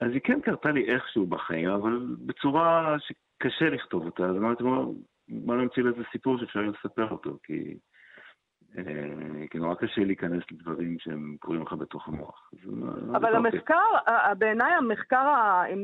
אז 0.00 0.10
היא 0.12 0.20
כן 0.24 0.40
קרתה 0.40 0.70
לי 0.70 0.94
איכשהו 0.94 1.26
בחיים, 1.26 1.68
אבל 1.68 2.06
בצורה 2.26 2.96
שקשה 2.98 3.70
לכתוב 3.70 4.04
אותה. 4.04 4.24
אז 4.24 4.36
אמרתי, 4.36 4.64
בוא 5.28 5.56
נמציא 5.56 5.82
לזה 5.82 6.02
סיפור 6.12 6.38
שאפשר 6.38 6.60
לספר 6.60 7.10
אותו, 7.10 7.38
כי... 7.42 7.78
אה, 8.78 9.46
כי 9.50 9.58
נורא 9.58 9.74
קשה 9.74 10.04
להיכנס 10.04 10.42
לדברים 10.52 10.96
שהם 10.98 11.36
קורים 11.40 11.62
לך 11.62 11.72
בתוך 11.72 12.08
המוח. 12.08 12.50
אבל 13.16 13.36
המחקר, 13.36 13.84
בעיניי 14.38 14.72
המחקר, 14.72 15.26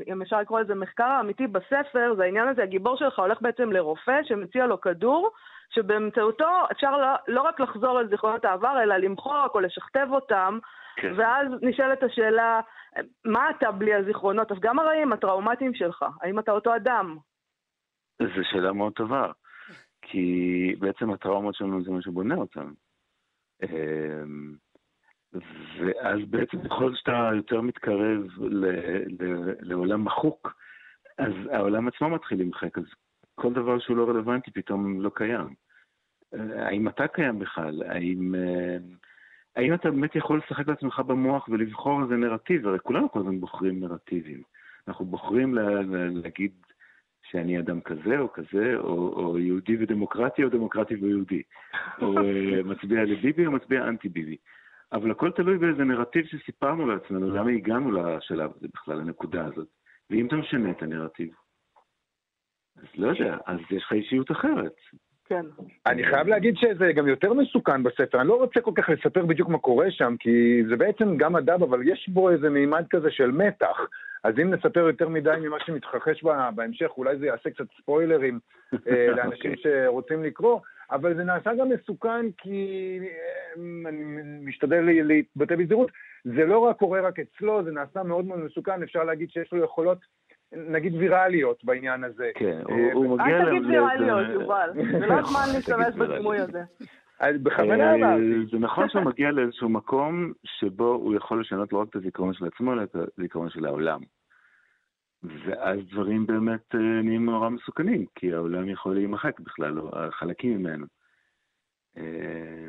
אם 0.06 0.22
אפשר 0.22 0.40
לקרוא 0.40 0.60
לזה 0.60 0.74
מחקר 0.74 1.04
האמיתי 1.04 1.46
בספר, 1.46 2.14
זה 2.16 2.22
העניין 2.22 2.48
הזה, 2.48 2.62
הגיבור 2.62 2.96
שלך 2.96 3.18
הולך 3.18 3.38
בעצם 3.42 3.72
לרופא 3.72 4.20
שמציע 4.24 4.66
לו 4.66 4.80
כדור, 4.80 5.30
שבאמצעותו 5.70 6.50
אפשר 6.72 6.90
לא, 6.90 7.06
לא 7.28 7.42
רק 7.42 7.60
לחזור 7.60 7.98
על 7.98 8.08
זיכרונות 8.08 8.44
העבר, 8.44 8.82
אלא 8.82 8.96
למחוק 8.96 9.54
או 9.54 9.60
לשכתב 9.60 10.06
אותם, 10.10 10.58
כן. 10.96 11.12
ואז 11.16 11.46
נשאלת 11.62 12.02
השאלה, 12.02 12.60
מה 13.24 13.50
אתה 13.50 13.70
בלי 13.70 13.94
הזיכרונות? 13.94 14.52
אז 14.52 14.58
גם 14.60 14.78
הרעים, 14.78 15.12
הטראומטיים 15.12 15.74
שלך, 15.74 16.04
האם 16.22 16.38
אתה 16.38 16.52
אותו 16.52 16.76
אדם? 16.76 17.16
זו 18.22 18.44
שאלה 18.52 18.72
מאוד 18.72 18.92
טובה. 18.92 19.26
כי 20.10 20.74
בעצם 20.78 21.10
הטראומות 21.10 21.54
שלנו 21.54 21.84
זה 21.84 21.90
מה 21.90 22.02
שבונה 22.02 22.34
אותן. 22.34 22.68
אמ, 23.62 24.54
ואז 25.78 26.18
בעצם 26.30 26.68
ככל 26.68 26.94
שאתה 26.94 27.30
יותר 27.36 27.60
מתקרב 27.60 28.26
לעולם 29.60 30.04
מחוק, 30.04 30.54
אז 31.18 31.32
העולם 31.52 31.88
עצמו 31.88 32.08
מתחיל 32.08 32.40
למחק, 32.40 32.78
אז 32.78 32.84
כל 33.34 33.52
דבר 33.52 33.78
שהוא 33.78 33.96
לא 33.96 34.08
רלוונטי 34.08 34.50
פתאום 34.50 35.00
לא 35.00 35.10
קיים. 35.14 35.54
האם 36.56 36.88
אתה 36.88 37.08
קיים 37.08 37.38
בכלל? 37.38 37.82
האם, 37.82 38.34
האם 39.56 39.74
אתה 39.74 39.90
באמת 39.90 40.16
יכול 40.16 40.38
לשחק 40.38 40.68
לעצמך 40.68 41.00
במוח 41.00 41.48
ולבחור 41.48 42.02
איזה 42.02 42.16
נרטיב? 42.16 42.66
הרי 42.66 42.78
כולנו 42.78 43.10
כל 43.10 43.18
הזמן 43.18 43.40
בוחרים 43.40 43.80
נרטיבים. 43.80 44.42
אנחנו 44.88 45.04
בוחרים 45.04 45.54
להגיד 46.14 46.52
שאני 47.30 47.58
אדם 47.58 47.80
כזה 47.80 48.18
או 48.18 48.32
כזה, 48.32 48.76
או, 48.76 49.12
או 49.16 49.38
יהודי 49.38 49.76
ודמוקרטי 49.80 50.44
או 50.44 50.48
דמוקרטי 50.48 50.94
ויהודי, 50.94 51.42
או 52.02 52.18
אה, 52.18 52.62
מצביע 52.72 53.04
לביבי 53.04 53.46
או 53.46 53.52
מצביע 53.52 53.88
אנטי 53.88 54.08
ביבי. 54.08 54.36
אבל 54.92 55.10
הכל 55.10 55.30
תלוי 55.30 55.58
באיזה 55.58 55.84
נרטיב 55.84 56.26
שסיפרנו 56.26 56.86
לעצמנו, 56.86 57.30
למה 57.30 57.50
הגענו 57.50 57.90
לשלב 57.90 58.50
הזה 58.56 58.68
בכלל, 58.74 58.96
לנקודה 58.96 59.44
הזאת. 59.44 59.68
ואם 60.10 60.26
אתה 60.26 60.36
משנה 60.36 60.70
את 60.70 60.82
הנרטיב, 60.82 61.30
אז 62.76 62.84
לא 62.94 63.08
יודע, 63.08 63.36
אז 63.46 63.58
יש 63.70 63.82
לך 63.82 63.92
אישיות 63.92 64.30
אחרת. 64.30 64.74
כן. 65.24 65.46
אני 65.86 66.04
חייב 66.04 66.26
להגיד 66.26 66.54
שזה 66.56 66.92
גם 66.92 67.08
יותר 67.08 67.32
מסוכן 67.32 67.82
בספר, 67.82 68.20
אני 68.20 68.28
לא 68.28 68.34
רוצה 68.34 68.60
כל 68.60 68.72
כך 68.74 68.88
לספר 68.88 69.26
בדיוק 69.26 69.48
מה 69.48 69.58
קורה 69.58 69.90
שם, 69.90 70.14
כי 70.20 70.62
זה 70.68 70.76
בעצם 70.76 71.16
גם 71.16 71.36
הדב, 71.36 71.62
אבל 71.62 71.88
יש 71.88 72.08
בו 72.08 72.30
איזה 72.30 72.50
מימד 72.50 72.84
כזה 72.90 73.10
של 73.10 73.30
מתח. 73.30 73.76
אז 74.24 74.34
אם 74.42 74.50
נספר 74.50 74.80
יותר 74.80 75.08
מדי 75.08 75.34
ממה 75.40 75.56
שמתרחש 75.60 76.24
בהמשך, 76.54 76.90
אולי 76.96 77.18
זה 77.18 77.26
יעשה 77.26 77.50
קצת 77.50 77.64
ספוילרים 77.80 78.40
אה, 78.74 79.06
לאנשים 79.16 79.50
אוקיי. 79.50 79.62
שרוצים 79.86 80.24
לקרוא, 80.24 80.60
אבל 80.90 81.14
זה 81.14 81.24
נעשה 81.24 81.50
גם 81.54 81.68
מסוכן 81.68 82.26
כי, 82.38 82.98
אה, 83.02 83.88
אני 83.88 84.04
משתדל 84.40 84.80
להתבטא 84.84 85.56
בזהירות, 85.56 85.90
זה 86.24 86.44
לא 86.44 86.58
רק 86.58 86.76
קורה 86.76 87.00
רק 87.00 87.18
אצלו, 87.18 87.64
זה 87.64 87.70
נעשה 87.70 88.02
מאוד 88.02 88.24
מאוד 88.24 88.38
מסוכן, 88.38 88.82
אפשר 88.82 89.04
להגיד 89.04 89.30
שיש 89.30 89.52
לו 89.52 89.64
יכולות 89.64 89.98
נגיד 90.52 90.94
ויראליות 90.94 91.64
בעניין 91.64 92.04
הזה. 92.04 92.30
כן, 92.34 92.60
אה, 92.70 92.92
הוא 92.92 93.18
מגיע... 93.18 93.38
אל 93.38 93.46
תגיד 93.50 93.66
ויראליות, 93.66 94.28
יובל, 94.32 94.70
זה 94.74 95.06
לא 95.06 95.14
הזמן 95.14 95.46
להשתמש 95.54 95.94
בדימוי 95.94 96.38
הזה. 96.38 96.62
בכוונה 97.42 97.94
אמרתי. 97.94 98.46
זה 98.52 98.58
נכון 98.58 98.88
שהוא 98.88 99.02
מגיע 99.02 99.30
לאיזשהו 99.30 99.68
מקום 99.68 100.32
שבו 100.44 100.84
הוא 100.84 101.14
יכול 101.14 101.40
לשנות 101.40 101.72
לא 101.72 101.78
רק 101.78 101.88
את 101.88 101.96
הזיכרון 101.96 102.34
של 102.34 102.46
עצמו, 102.46 102.72
אלא 102.72 102.82
את 102.82 102.96
הזיכרון 102.96 103.50
של 103.50 103.66
העולם. 103.66 104.00
ואז 105.22 105.78
דברים 105.90 106.26
באמת 106.26 106.74
אה, 106.74 106.80
נהיים 106.80 107.24
נורא 107.24 107.48
מסוכנים, 107.48 108.06
כי 108.14 108.32
העולם 108.32 108.68
יכול 108.68 108.94
להימחק 108.94 109.40
בכלל, 109.40 109.78
או 109.78 109.90
חלקים 110.10 110.58
ממנו. 110.58 110.86
אה, 111.96 112.68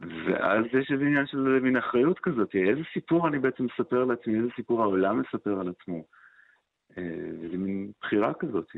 ואז 0.00 0.64
יש 0.72 0.92
איזה 0.92 1.04
עניין 1.04 1.26
של 1.26 1.38
מין 1.62 1.76
אחריות 1.76 2.18
כזאת, 2.18 2.54
איזה 2.54 2.80
סיפור 2.92 3.28
אני 3.28 3.38
בעצם 3.38 3.64
מספר 3.64 4.04
לעצמי, 4.04 4.36
איזה 4.36 4.48
סיפור 4.56 4.82
העולם 4.82 5.20
מספר 5.20 5.60
על 5.60 5.68
עצמו. 5.68 6.04
אה, 6.98 7.30
זה 7.50 7.56
מין 7.56 7.90
בחירה 8.00 8.34
כזאת. 8.34 8.70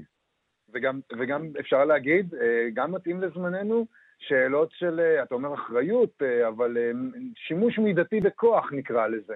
וגם, 0.75 1.01
וגם 1.19 1.47
אפשר 1.61 1.85
להגיד, 1.85 2.35
גם 2.75 2.93
מתאים 2.93 3.21
לזמננו, 3.21 3.87
שאלות 4.29 4.71
של, 4.73 5.01
אתה 5.23 5.35
אומר 5.35 5.55
אחריות, 5.55 6.23
אבל 6.49 6.77
שימוש 7.35 7.79
מידתי 7.79 8.21
בכוח 8.21 8.73
נקרא 8.73 9.07
לזה. 9.07 9.35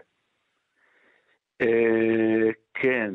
כן, 2.74 3.14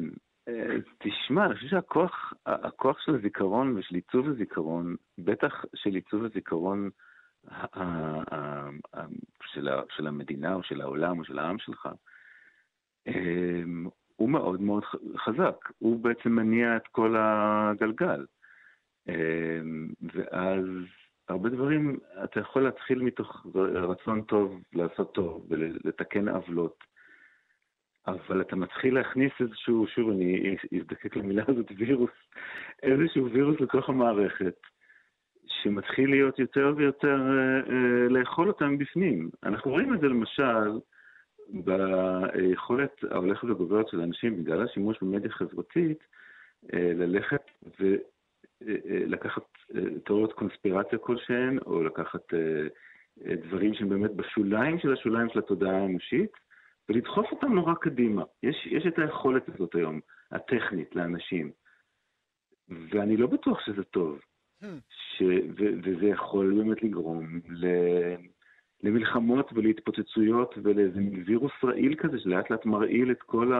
תשמע, 0.98 1.46
אני 1.46 1.56
חושב 1.56 1.68
שהכוח 1.68 2.34
הכוח 2.46 3.00
של 3.00 3.16
הזיכרון 3.16 3.78
ושל 3.78 3.96
עיצוב 3.96 4.30
הזיכרון, 4.30 4.96
בטח 5.18 5.66
של 5.76 5.90
עיצוב 5.90 6.26
הזיכרון 6.26 6.90
של 9.90 10.08
המדינה 10.08 10.54
או 10.54 10.64
של 10.64 10.82
העולם 10.82 11.20
או 11.20 11.24
של 11.24 11.40
העם 11.40 11.60
שלך, 11.60 11.90
הוא 14.16 14.30
מאוד 14.30 14.62
מאוד 14.62 14.84
חזק. 15.18 15.72
הוא 15.78 16.00
בעצם 16.04 16.30
מניע 16.30 16.78
את 16.78 16.88
כל 16.88 17.16
הגלגל. 17.18 18.26
ואז 20.02 20.66
הרבה 21.30 21.50
דברים, 21.50 22.00
אתה 22.24 22.40
יכול 22.40 22.64
להתחיל 22.64 23.02
מתוך 23.02 23.46
רצון 23.74 24.22
טוב 24.22 24.62
לעשות 24.74 25.14
טוב 25.14 25.48
ולתקן 25.50 26.30
עוולות. 26.30 26.84
אבל 28.08 28.42
אתה 28.42 28.56
מתחיל 28.56 28.96
להכניס 28.96 29.32
איזשהו, 29.40 29.88
שוב, 29.88 30.10
אני 30.10 30.56
אזדקק 30.80 31.16
למילה 31.16 31.44
הזאת, 31.48 31.66
וירוס, 31.78 32.12
איזשהו 32.84 33.32
וירוס 33.32 33.60
לתוך 33.60 33.90
המערכת, 33.90 34.56
שמתחיל 35.48 36.10
להיות 36.10 36.40
יותר 36.40 36.74
ויותר 36.78 37.22
אה, 37.22 37.74
אה, 37.74 38.10
לאכול 38.10 38.48
אותם 38.48 38.78
בפנים. 38.78 39.30
אנחנו 39.44 39.72
רואים 39.72 39.94
את 39.94 40.00
זה 40.00 40.08
למשל 40.08 40.80
ביכולת 41.50 43.04
ההולכת 43.12 43.44
וגוברת 43.44 43.88
של 43.88 44.02
אנשים, 44.02 44.44
בגלל 44.44 44.64
השימוש 44.64 44.98
במדיה 45.02 45.32
חברתית, 45.32 46.04
אה, 46.74 46.92
ללכת 46.96 47.42
ולקחת 47.80 48.11
אה, 48.68 48.76
אה, 49.76 50.00
תיאוריות 50.06 50.34
קונספירציה 50.34 51.00
כלשהן, 51.00 51.60
או 51.66 51.84
לקחת 51.84 52.34
אה, 52.34 52.68
אה, 53.26 53.36
דברים 53.36 53.74
שהם 53.74 53.90
באמת 53.90 54.12
בשוליים 54.12 54.80
של 54.80 54.94
השוליים 54.94 55.30
של 55.30 55.40
התודעה 55.40 55.82
האנושית, 55.82 56.32
ולדחוף 56.90 57.32
אותם 57.32 57.54
נורא 57.54 57.74
קדימה. 57.74 58.24
יש, 58.44 58.68
יש 58.72 58.86
את 58.88 59.00
היכולת 59.00 59.50
הזאת 59.50 59.76
היום, 59.76 60.00
הטכנית, 60.32 60.96
לאנשים. 60.96 61.52
ואני 62.70 63.18
לא 63.18 63.28
בטוח 63.28 63.60
שזה 63.66 63.84
טוב. 63.84 64.20
Hmm. 64.64 64.66
ש, 64.90 65.22
ו, 65.58 65.64
וזה 65.84 66.06
יכול 66.06 66.54
באמת 66.58 66.84
לגרום 66.84 67.40
ל, 67.50 67.66
למלחמות 68.84 69.50
ולהתפוצצויות 69.54 70.56
ולאיזה 70.64 71.00
וירוס 71.26 71.52
רעיל 71.64 71.96
כזה, 71.96 72.20
שלאט 72.20 72.50
לאט 72.50 72.66
מרעיל 72.66 73.12
את 73.12 73.22
כל 73.22 73.54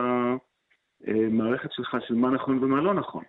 המערכת 1.04 1.72
שלך 1.72 1.96
של 2.00 2.14
מה 2.14 2.30
נכון 2.30 2.64
ומה 2.64 2.80
לא 2.80 2.94
נכון. 2.94 3.24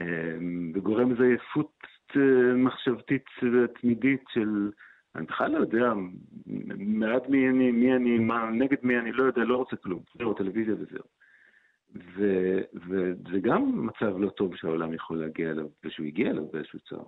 אמ, 0.00 0.72
וגורם 0.74 1.10
איזו 1.10 1.22
עייפות 1.22 1.82
אה, 2.16 2.54
מחשבתית 2.54 3.24
תמידית 3.80 4.24
של 4.28 4.70
אני 5.14 5.26
בכלל 5.26 5.50
לא 5.50 5.58
יודע 5.58 5.92
מעט 6.76 7.28
מי 7.28 7.48
אני, 7.48 7.70
מי 7.70 7.96
אני, 7.96 8.18
מה, 8.18 8.50
נגד 8.50 8.76
מי 8.82 8.98
אני, 8.98 9.12
לא 9.12 9.24
יודע, 9.24 9.44
לא 9.44 9.56
רוצה 9.56 9.76
כלום. 9.76 10.00
זהו, 10.18 10.34
טלוויזיה 10.34 10.74
וזהו. 10.74 11.04
וזה 12.74 13.40
גם 13.42 13.86
מצב 13.86 14.18
לא 14.18 14.28
טוב 14.28 14.56
שהעולם 14.56 14.94
יכול 14.94 15.18
להגיע 15.18 15.50
אליו, 15.50 15.66
ושהוא 15.84 16.06
הגיע 16.06 16.30
אליו 16.30 16.46
באיזשהו 16.52 16.78
צער. 16.88 17.04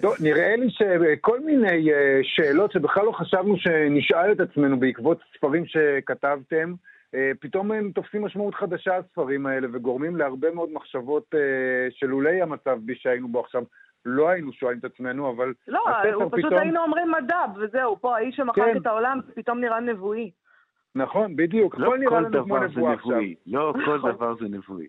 טוב, 0.00 0.14
נראה 0.20 0.56
לי 0.56 0.66
שכל 0.70 1.40
מיני 1.40 1.92
אה, 1.92 2.20
שאלות 2.22 2.72
שבכלל 2.72 3.04
לא 3.04 3.12
חשבנו 3.12 3.56
שנשאל 3.56 4.32
את 4.32 4.40
עצמנו 4.40 4.80
בעקבות 4.80 5.18
ספרים 5.36 5.66
שכתבתם, 5.66 6.74
פתאום 7.40 7.72
הם 7.72 7.90
תופסים 7.94 8.24
משמעות 8.24 8.54
חדשה, 8.54 8.96
הספרים 8.96 9.46
האלה, 9.46 9.68
וגורמים 9.72 10.16
להרבה 10.16 10.50
מאוד 10.50 10.72
מחשבות 10.72 11.24
אה, 11.34 11.40
שלולי 11.90 12.42
המצב 12.42 12.78
בי 12.82 12.94
שהיינו 12.94 13.28
בו 13.28 13.40
עכשיו, 13.40 13.62
לא 14.04 14.28
היינו 14.28 14.52
שואלים 14.52 14.78
את 14.78 14.84
עצמנו, 14.84 15.30
אבל 15.30 15.54
לא, 15.68 15.80
הוא 16.14 16.30
פשוט 16.32 16.44
פתאום... 16.46 16.60
היינו 16.60 16.82
אומרים 16.82 17.10
מדב, 17.10 17.48
וזהו, 17.56 17.96
פה 18.00 18.16
האיש 18.16 18.36
שמחק 18.36 18.56
כן. 18.56 18.76
את 18.76 18.86
העולם 18.86 19.20
פתאום 19.34 19.60
נראה 19.60 19.80
נבואי. 19.80 20.30
נכון, 20.94 21.36
בדיוק, 21.36 21.78
לא 21.78 21.86
הכל 21.86 21.98
נראה 21.98 22.20
לנו 22.20 22.44
כמו 22.44 22.58
נבואה 22.58 22.92
עכשיו. 22.92 23.20
לא 23.46 23.72
כל 23.84 23.98
נכון. 23.98 24.12
דבר 24.12 24.34
זה 24.34 24.44
נבואי. 24.44 24.86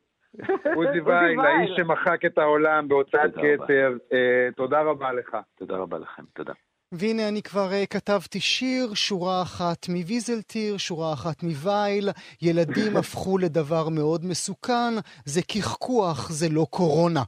עוזי 0.76 1.00
וייל, 1.00 1.40
האיש 1.40 1.72
שמחק 1.78 2.26
את 2.26 2.38
העולם 2.38 2.88
בהוצאת 2.88 3.34
כתר, 3.34 3.98
תודה 4.56 4.82
רבה 4.82 5.14
לך. 5.14 5.38
תודה 5.58 5.78
רבה 5.78 5.98
לכם, 5.98 6.24
תודה. 6.34 6.54
והנה 6.92 7.28
אני 7.28 7.42
כבר 7.42 7.70
uh, 7.70 7.88
כתבתי 7.88 8.40
שיר, 8.40 8.94
שורה 8.94 9.42
אחת 9.42 9.90
מוויזלטיר, 9.90 10.78
שורה 10.78 11.14
אחת 11.14 11.44
מווייל, 11.44 12.10
ילדים 12.42 12.98
הפכו 13.00 13.38
לדבר 13.38 13.90
מאוד 13.90 14.26
מסוכן, 14.26 14.94
זה 15.26 15.42
קחקוח, 15.42 16.30
זה 16.30 16.48
לא 16.52 16.66
קורונה. 16.70 17.24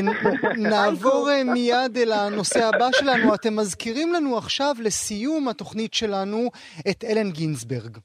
נעבור 0.70 1.28
uh, 1.30 1.52
מיד 1.52 1.96
אל 1.96 2.12
הנושא 2.12 2.60
הבא 2.64 2.88
שלנו, 2.92 3.34
אתם 3.34 3.56
מזכירים 3.56 4.12
לנו 4.12 4.36
עכשיו 4.38 4.74
לסיום 4.84 5.48
התוכנית 5.48 5.94
שלנו 5.94 6.50
את 6.90 7.04
אלן 7.04 7.30
גינזברג. 7.30 7.98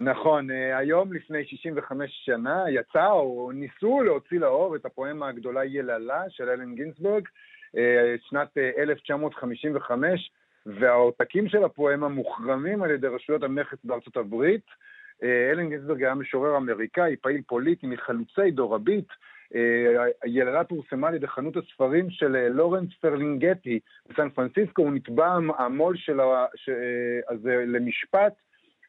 נכון, 0.00 0.48
היום 0.78 1.12
לפני 1.12 1.44
65 1.44 2.10
שנה 2.24 2.64
יצא 2.70 3.06
או 3.06 3.50
ניסו 3.54 4.02
להוציא 4.02 4.38
לאור 4.38 4.76
את 4.76 4.86
הפואמה 4.86 5.28
הגדולה 5.28 5.64
יללה 5.64 6.22
של 6.28 6.48
אלן 6.48 6.74
גינזברג. 6.74 7.24
אה, 7.76 8.14
שנת 8.28 8.58
1955, 8.78 10.30
אה, 10.30 10.72
והעותקים 10.80 11.48
של 11.48 11.64
הפואמה 11.64 12.08
מוחרמים 12.08 12.82
על 12.82 12.90
ידי 12.90 13.06
רשויות 13.06 13.42
המכס 13.42 13.78
בארצות 13.84 14.16
הברית. 14.16 14.66
אה, 15.22 15.50
אלן 15.50 15.68
גינזברג 15.68 16.02
היה 16.02 16.14
משורר 16.14 16.56
אמריקאי, 16.56 17.16
פעיל 17.16 17.40
פוליטי, 17.46 17.86
מחלוצי 17.86 18.50
דור 18.50 18.74
הביט. 18.74 19.08
היללה 20.22 20.64
פורסמה 20.64 21.08
על 21.08 21.14
ידי 21.14 21.26
חנות 21.26 21.56
הספרים 21.56 22.10
של 22.10 22.48
לורנס 22.48 22.88
פרלינגטי 23.00 23.80
בסן 24.08 24.28
פרנסיסקו, 24.30 24.82
הוא 24.82 24.92
נתבע 24.92 25.38
המו"ל 25.58 25.96
של 25.96 26.20
הזה 27.28 27.64
למשפט, 27.66 28.32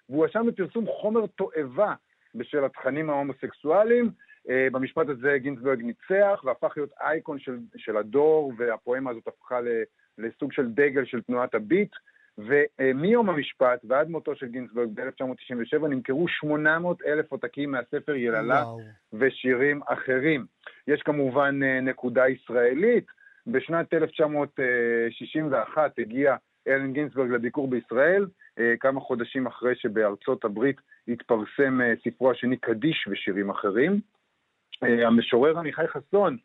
והוא 0.10 0.26
הואשם 0.26 0.46
בפרסום 0.48 0.86
חומר 0.86 1.26
תועבה 1.26 1.94
בשל 2.36 2.66
התכנים 2.66 3.10
ההומוסקסואליים. 3.10 4.12
אה, 4.50 4.68
במשפט 4.72 5.10
הזה 5.10 5.38
גינזברג 5.38 5.82
ניצח 5.82 6.42
והפך 6.44 6.74
להיות 6.78 6.90
אייקון 7.02 7.40
של, 7.40 7.58
של 7.78 7.98
הדור, 7.98 8.54
והפואמה 8.58 9.12
הזאת 9.12 9.28
הפכה 9.28 9.60
לסוג 10.18 10.52
של 10.52 10.72
דגל 10.72 11.06
של 11.06 11.22
תנועת 11.22 11.56
הביט. 11.56 11.92
ומיום 12.48 13.30
המשפט 13.30 13.80
ועד 13.84 14.10
מותו 14.10 14.36
של 14.36 14.46
גינזברג 14.46 14.90
ב-1997 14.94 15.88
נמכרו 15.88 16.28
800 16.28 17.02
אלף 17.02 17.32
עותקים 17.32 17.72
מהספר 17.72 18.16
יללה 18.16 18.64
וואו. 18.64 18.82
ושירים 19.14 19.82
אחרים. 19.86 20.46
יש 20.88 21.02
כמובן 21.02 21.60
אה, 21.64 21.82
נקודה 21.82 22.28
ישראלית. 22.28 23.06
בשנת 23.48 23.94
1961 23.94 26.00
הגיע 26.00 26.36
אלן 26.68 26.94
גינזברג 26.94 27.32
לביקור 27.32 27.68
בישראל, 27.68 28.26
אה, 28.60 28.74
כמה 28.80 29.00
חודשים 29.00 29.48
אחרי 29.48 29.76
שבארצות 29.76 30.46
הברית 30.46 30.78
התפרסם 31.08 31.80
ספרו 32.04 32.32
השני 32.32 32.58
קדיש 32.58 33.08
ושירים 33.12 33.50
אחרים. 33.50 34.00
אה, 34.84 35.08
המשורר 35.08 35.60
עמיחי 35.60 35.88
חסון 35.88 36.38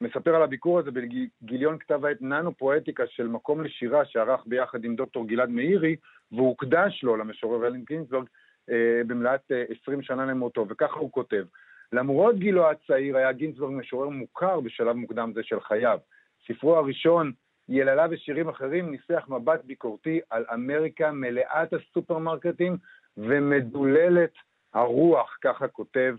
מספר 0.00 0.34
על 0.34 0.42
הביקור 0.42 0.78
הזה 0.78 0.90
בגיליון 0.90 1.78
כתב 1.78 2.04
העת 2.04 2.22
ננו 2.22 2.54
פואטיקה 2.54 3.02
של 3.06 3.26
מקום 3.28 3.64
לשירה 3.64 4.04
שערך 4.04 4.40
ביחד 4.46 4.84
עם 4.84 4.96
דוקטור 4.96 5.26
גלעד 5.26 5.48
מאירי, 5.48 5.96
והוקדש 6.32 7.02
לו, 7.02 7.16
למשורר 7.16 7.66
אלן 7.66 7.84
גינזברג, 7.84 8.26
אה, 8.70 9.00
במלאת 9.06 9.52
20 9.82 9.98
אה, 9.98 10.04
שנה 10.04 10.26
למותו, 10.26 10.66
וככה 10.68 10.98
הוא 10.98 11.12
כותב: 11.12 11.44
למרות 11.92 12.38
גילו 12.38 12.70
הצעיר 12.70 13.16
היה 13.16 13.32
גינזברג 13.32 13.72
משורר 13.72 14.08
מוכר 14.08 14.60
בשלב 14.60 14.96
מוקדם 14.96 15.32
זה 15.34 15.42
של 15.42 15.60
חייו. 15.60 15.98
ספרו 16.46 16.76
הראשון, 16.76 17.32
יללה 17.68 18.06
ושירים 18.10 18.48
אחרים, 18.48 18.90
ניסח 18.90 19.28
מבט 19.28 19.64
ביקורתי 19.64 20.20
על 20.30 20.44
אמריקה 20.54 21.12
מלאת 21.12 21.72
הסופרמרקטים 21.72 22.76
ומדוללת 23.16 24.32
הרוח, 24.74 25.38
ככה 25.40 25.68
כותב 25.68 26.14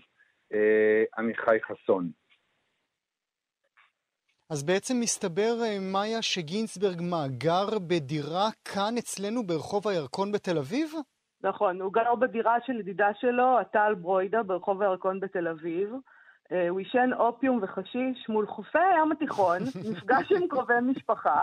עמיחי 1.18 1.58
חסון. 1.62 2.12
אז 4.52 4.64
בעצם 4.64 5.00
מסתבר, 5.00 5.54
אה, 5.64 5.78
מאיה, 5.80 6.22
שגינסברג 6.22 7.02
מה, 7.02 7.28
גר 7.28 7.80
בדירה 7.88 8.50
כאן 8.66 8.94
אצלנו 9.00 9.44
ברחוב 9.44 9.88
הירקון 9.88 10.32
בתל 10.32 10.58
אביב? 10.58 10.94
נכון, 11.44 11.82
הוא 11.82 11.94
גר 11.94 12.16
בדירה 12.16 12.56
של 12.66 12.80
ידידה 12.80 13.08
שלו, 13.20 13.60
הטל 13.60 13.96
ברוידה, 14.02 14.44
ברחוב 14.44 14.82
הירקון 14.82 15.20
בתל 15.20 15.48
אביב. 15.48 15.90
אה, 16.52 16.70
הוא 16.70 16.80
עישן 16.80 17.10
אופיום 17.20 17.60
וחשיש 17.62 18.30
מול 18.30 18.48
חופי 18.48 18.80
הים 18.80 19.12
התיכון, 19.12 19.60
נפגש 19.92 20.32
עם 20.32 20.48
קרובי 20.48 20.74
משפחה, 20.82 21.40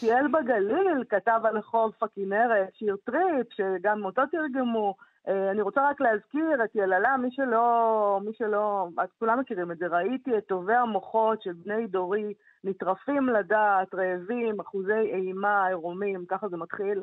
טייל 0.00 0.28
בגליל, 0.28 1.04
כתב 1.08 1.40
על 1.44 1.62
חוף 1.62 2.02
הכנרת, 2.02 2.68
שיר 2.74 2.96
טריפ, 3.04 3.46
שגם 3.52 4.04
אותו 4.04 4.22
תרגמו, 4.30 4.88
אה, 4.88 4.94
אני 5.26 5.62
רוצה 5.62 5.90
רק 5.90 6.00
להזכיר 6.00 6.64
את 6.64 6.74
יללה, 6.74 7.16
מי 7.16 7.28
שלא, 7.30 8.20
מי 8.24 8.30
שלא, 8.38 8.88
אז 8.98 9.08
כולם 9.18 9.40
מכירים 9.40 9.72
את 9.72 9.78
זה, 9.78 9.86
ראיתי 9.86 10.38
את 10.38 10.46
טובי 10.46 10.74
המוחות 10.74 11.42
של 11.42 11.52
בני 11.52 11.86
דורי 11.86 12.34
נטרפים 12.64 13.28
לדעת, 13.28 13.94
רעבים, 13.94 14.60
אחוזי 14.60 14.92
אימה, 14.92 15.66
עירומים, 15.66 16.24
ככה 16.28 16.48
זה 16.48 16.56
מתחיל. 16.56 17.02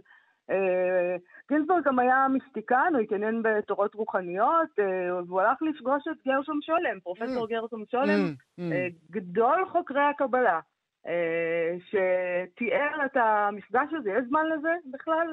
אה, 0.49 1.15
גינזבורג 1.49 1.83
גם 1.85 1.99
היה 1.99 2.27
מיסטיקן, 2.29 2.91
הוא 2.93 3.01
התעניין 3.01 3.43
בתורות 3.43 3.95
רוחניות, 3.95 4.79
אה, 4.79 5.23
והוא 5.27 5.41
הלך 5.41 5.61
לפגוש 5.61 6.07
את 6.07 6.17
גרשום 6.27 6.59
שולם, 6.61 6.99
פרופסור 6.99 7.45
mm. 7.45 7.49
גרשום 7.49 7.83
שולם, 7.91 8.33
mm, 8.33 8.59
mm. 8.59 9.11
גדול 9.11 9.65
חוקרי 9.71 10.03
הקבלה. 10.03 10.59
שתיאר 11.89 13.05
את 13.05 13.17
המפגש 13.17 13.93
הזה, 13.93 14.11
יש 14.11 14.25
זמן 14.27 14.45
לזה 14.45 14.73
בכלל? 14.93 15.27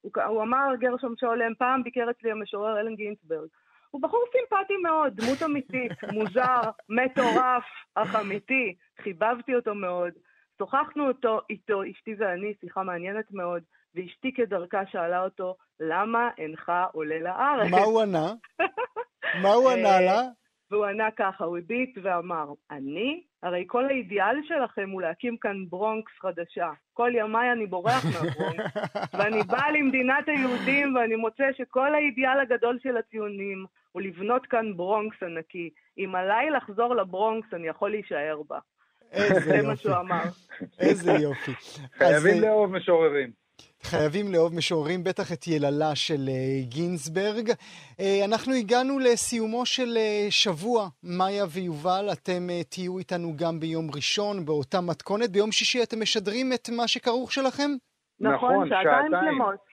הוא, 0.00 0.12
הוא 0.26 0.42
אמר 0.42 0.66
גרשום 0.78 1.14
שולם, 1.20 1.54
פעם 1.58 1.82
ביקר 1.82 2.10
אצלי 2.10 2.30
המשורר 2.30 2.80
אלן 2.80 2.94
גינצברג. 2.94 3.48
הוא 3.90 4.02
בחור 4.02 4.24
סימפטי 4.32 4.76
מאוד, 4.76 5.16
דמות 5.16 5.42
אמיתית, 5.42 5.92
מוזר, 6.14 6.60
מטורף, 6.88 7.64
אך 7.94 8.16
אמיתי, 8.16 8.74
חיבבתי 9.02 9.54
אותו 9.54 9.74
מאוד. 9.74 10.12
שוחחנו 10.58 11.08
אותו 11.08 11.40
איתו, 11.50 11.82
אשתי 11.90 12.14
ואני, 12.18 12.54
שיחה 12.60 12.82
מעניינת 12.82 13.30
מאוד, 13.30 13.62
ואשתי 13.94 14.32
כדרכה 14.34 14.86
שאלה 14.86 15.24
אותו, 15.24 15.56
למה 15.80 16.28
אינך 16.38 16.72
עולה 16.92 17.18
לארץ? 17.18 17.70
מה 17.70 17.80
הוא 17.80 18.02
ענה? 18.02 18.32
מה 19.42 19.48
הוא 19.48 19.70
ענה 19.70 20.00
לה? 20.00 20.20
והוא 20.70 20.84
ענה 20.86 21.10
ככה, 21.16 21.44
הוא 21.44 21.58
הביט 21.58 21.98
ואמר, 22.02 22.46
אני? 22.70 23.22
הרי 23.42 23.64
כל 23.66 23.86
האידיאל 23.86 24.36
שלכם 24.48 24.90
הוא 24.90 25.02
להקים 25.02 25.36
כאן 25.36 25.64
ברונקס 25.68 26.12
חדשה. 26.20 26.70
כל 26.92 27.10
ימיי 27.14 27.52
אני 27.52 27.66
בורח 27.66 28.04
מהברונקס, 28.04 28.76
ואני 29.18 29.42
בא 29.42 29.62
למדינת 29.78 30.28
היהודים 30.28 30.96
ואני 30.96 31.16
מוצא 31.16 31.44
שכל 31.56 31.94
האידיאל 31.94 32.40
הגדול 32.40 32.78
של 32.82 32.96
הציונים 32.96 33.66
הוא 33.92 34.02
לבנות 34.02 34.46
כאן 34.46 34.76
ברונקס 34.76 35.22
ענקי. 35.22 35.70
אם 35.98 36.14
עליי 36.14 36.50
לחזור 36.50 36.94
לברונקס, 36.94 37.54
אני 37.54 37.68
יכול 37.68 37.90
להישאר 37.90 38.40
בה. 38.48 38.58
איזה 39.12 39.34
יופי. 39.34 39.60
זה 39.60 39.66
מה 39.68 39.76
שהוא 39.76 39.96
אמר. 39.96 40.22
איזה 40.80 41.12
יופי. 41.12 41.52
חייבים 41.98 42.42
לאהוב 42.42 42.76
משוררים. 42.76 43.39
חייבים 43.82 44.32
לאהוב 44.32 44.54
משוררים, 44.54 45.04
בטח 45.04 45.32
את 45.32 45.46
יללה 45.46 45.94
של 45.94 46.28
uh, 46.28 46.66
גינסברג. 46.68 47.50
Uh, 47.50 48.02
אנחנו 48.24 48.54
הגענו 48.54 48.98
לסיומו 48.98 49.66
של 49.66 49.96
uh, 49.96 50.30
שבוע, 50.30 50.88
מאיה 51.02 51.44
ויובל, 51.50 52.08
אתם 52.12 52.48
uh, 52.48 52.64
תהיו 52.68 52.98
איתנו 52.98 53.32
גם 53.36 53.60
ביום 53.60 53.90
ראשון, 53.94 54.44
באותה 54.44 54.80
מתכונת. 54.80 55.30
ביום 55.30 55.52
שישי 55.52 55.82
אתם 55.82 56.02
משדרים 56.02 56.52
את 56.52 56.70
מה 56.70 56.88
שכרוך 56.88 57.32
שלכם? 57.32 57.70
נכון, 58.20 58.54
נכון 58.54 58.68
שעתיים 58.68 59.12
שלמות. 59.24 59.70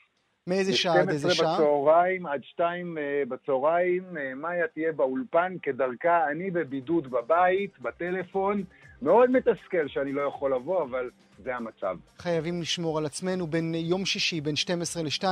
מאיזה 0.47 0.73
שעה 0.73 1.01
עד 1.01 1.09
איזה 1.09 1.33
שעה? 1.33 1.55
12 1.55 1.65
בצהריים 1.65 2.25
עד 2.25 2.43
2 2.43 2.97
uh, 2.97 3.29
בצהריים. 3.29 4.03
Uh, 4.13 4.35
מאיה 4.35 4.67
תהיה 4.67 4.91
באולפן 4.91 5.53
כדרכה, 5.61 6.31
אני 6.31 6.51
בבידוד 6.51 7.07
בבית, 7.11 7.79
בטלפון. 7.79 8.63
מאוד 9.01 9.31
מתסכל 9.31 9.87
שאני 9.87 10.11
לא 10.11 10.21
יכול 10.21 10.55
לבוא, 10.55 10.83
אבל 10.83 11.09
זה 11.43 11.55
המצב. 11.55 11.97
חייבים 12.19 12.61
לשמור 12.61 12.97
על 12.97 13.05
עצמנו 13.05 13.47
בין 13.47 13.75
יום 13.75 14.05
שישי, 14.05 14.41
בין 14.41 14.55
12 14.55 15.03
ל-2, 15.03 15.23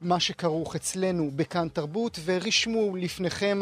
מה 0.00 0.20
שכרוך 0.20 0.76
אצלנו 0.76 1.30
בכאן 1.36 1.68
תרבות, 1.68 2.18
ורשמו 2.24 2.96
לפניכם, 2.96 3.58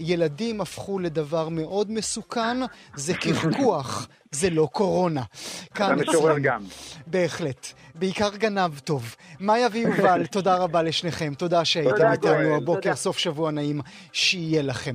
ילדים 0.00 0.60
הפכו 0.60 0.98
לדבר 0.98 1.48
מאוד 1.48 1.90
מסוכן, 1.90 2.56
זה 2.94 3.14
קרקוח, 3.14 4.08
זה 4.30 4.50
לא 4.50 4.68
קורונה. 4.72 5.22
אתה 5.72 5.94
משורר 5.94 6.38
גם. 6.38 6.62
בהחלט. 7.06 7.66
בעיקר 7.94 8.36
גנב 8.36 8.78
טוב. 8.78 9.14
מאיה 9.40 9.68
ויובל, 9.72 10.26
תודה 10.32 10.56
רבה 10.56 10.82
לשניכם. 10.82 11.34
תודה 11.34 11.64
שהייתם 11.64 12.12
איתנו 12.12 12.56
הבוקר, 12.56 12.94
סוף 12.94 13.18
שבוע 13.18 13.50
נעים, 13.50 13.80
שיהיה 14.12 14.62
לכם. 14.62 14.94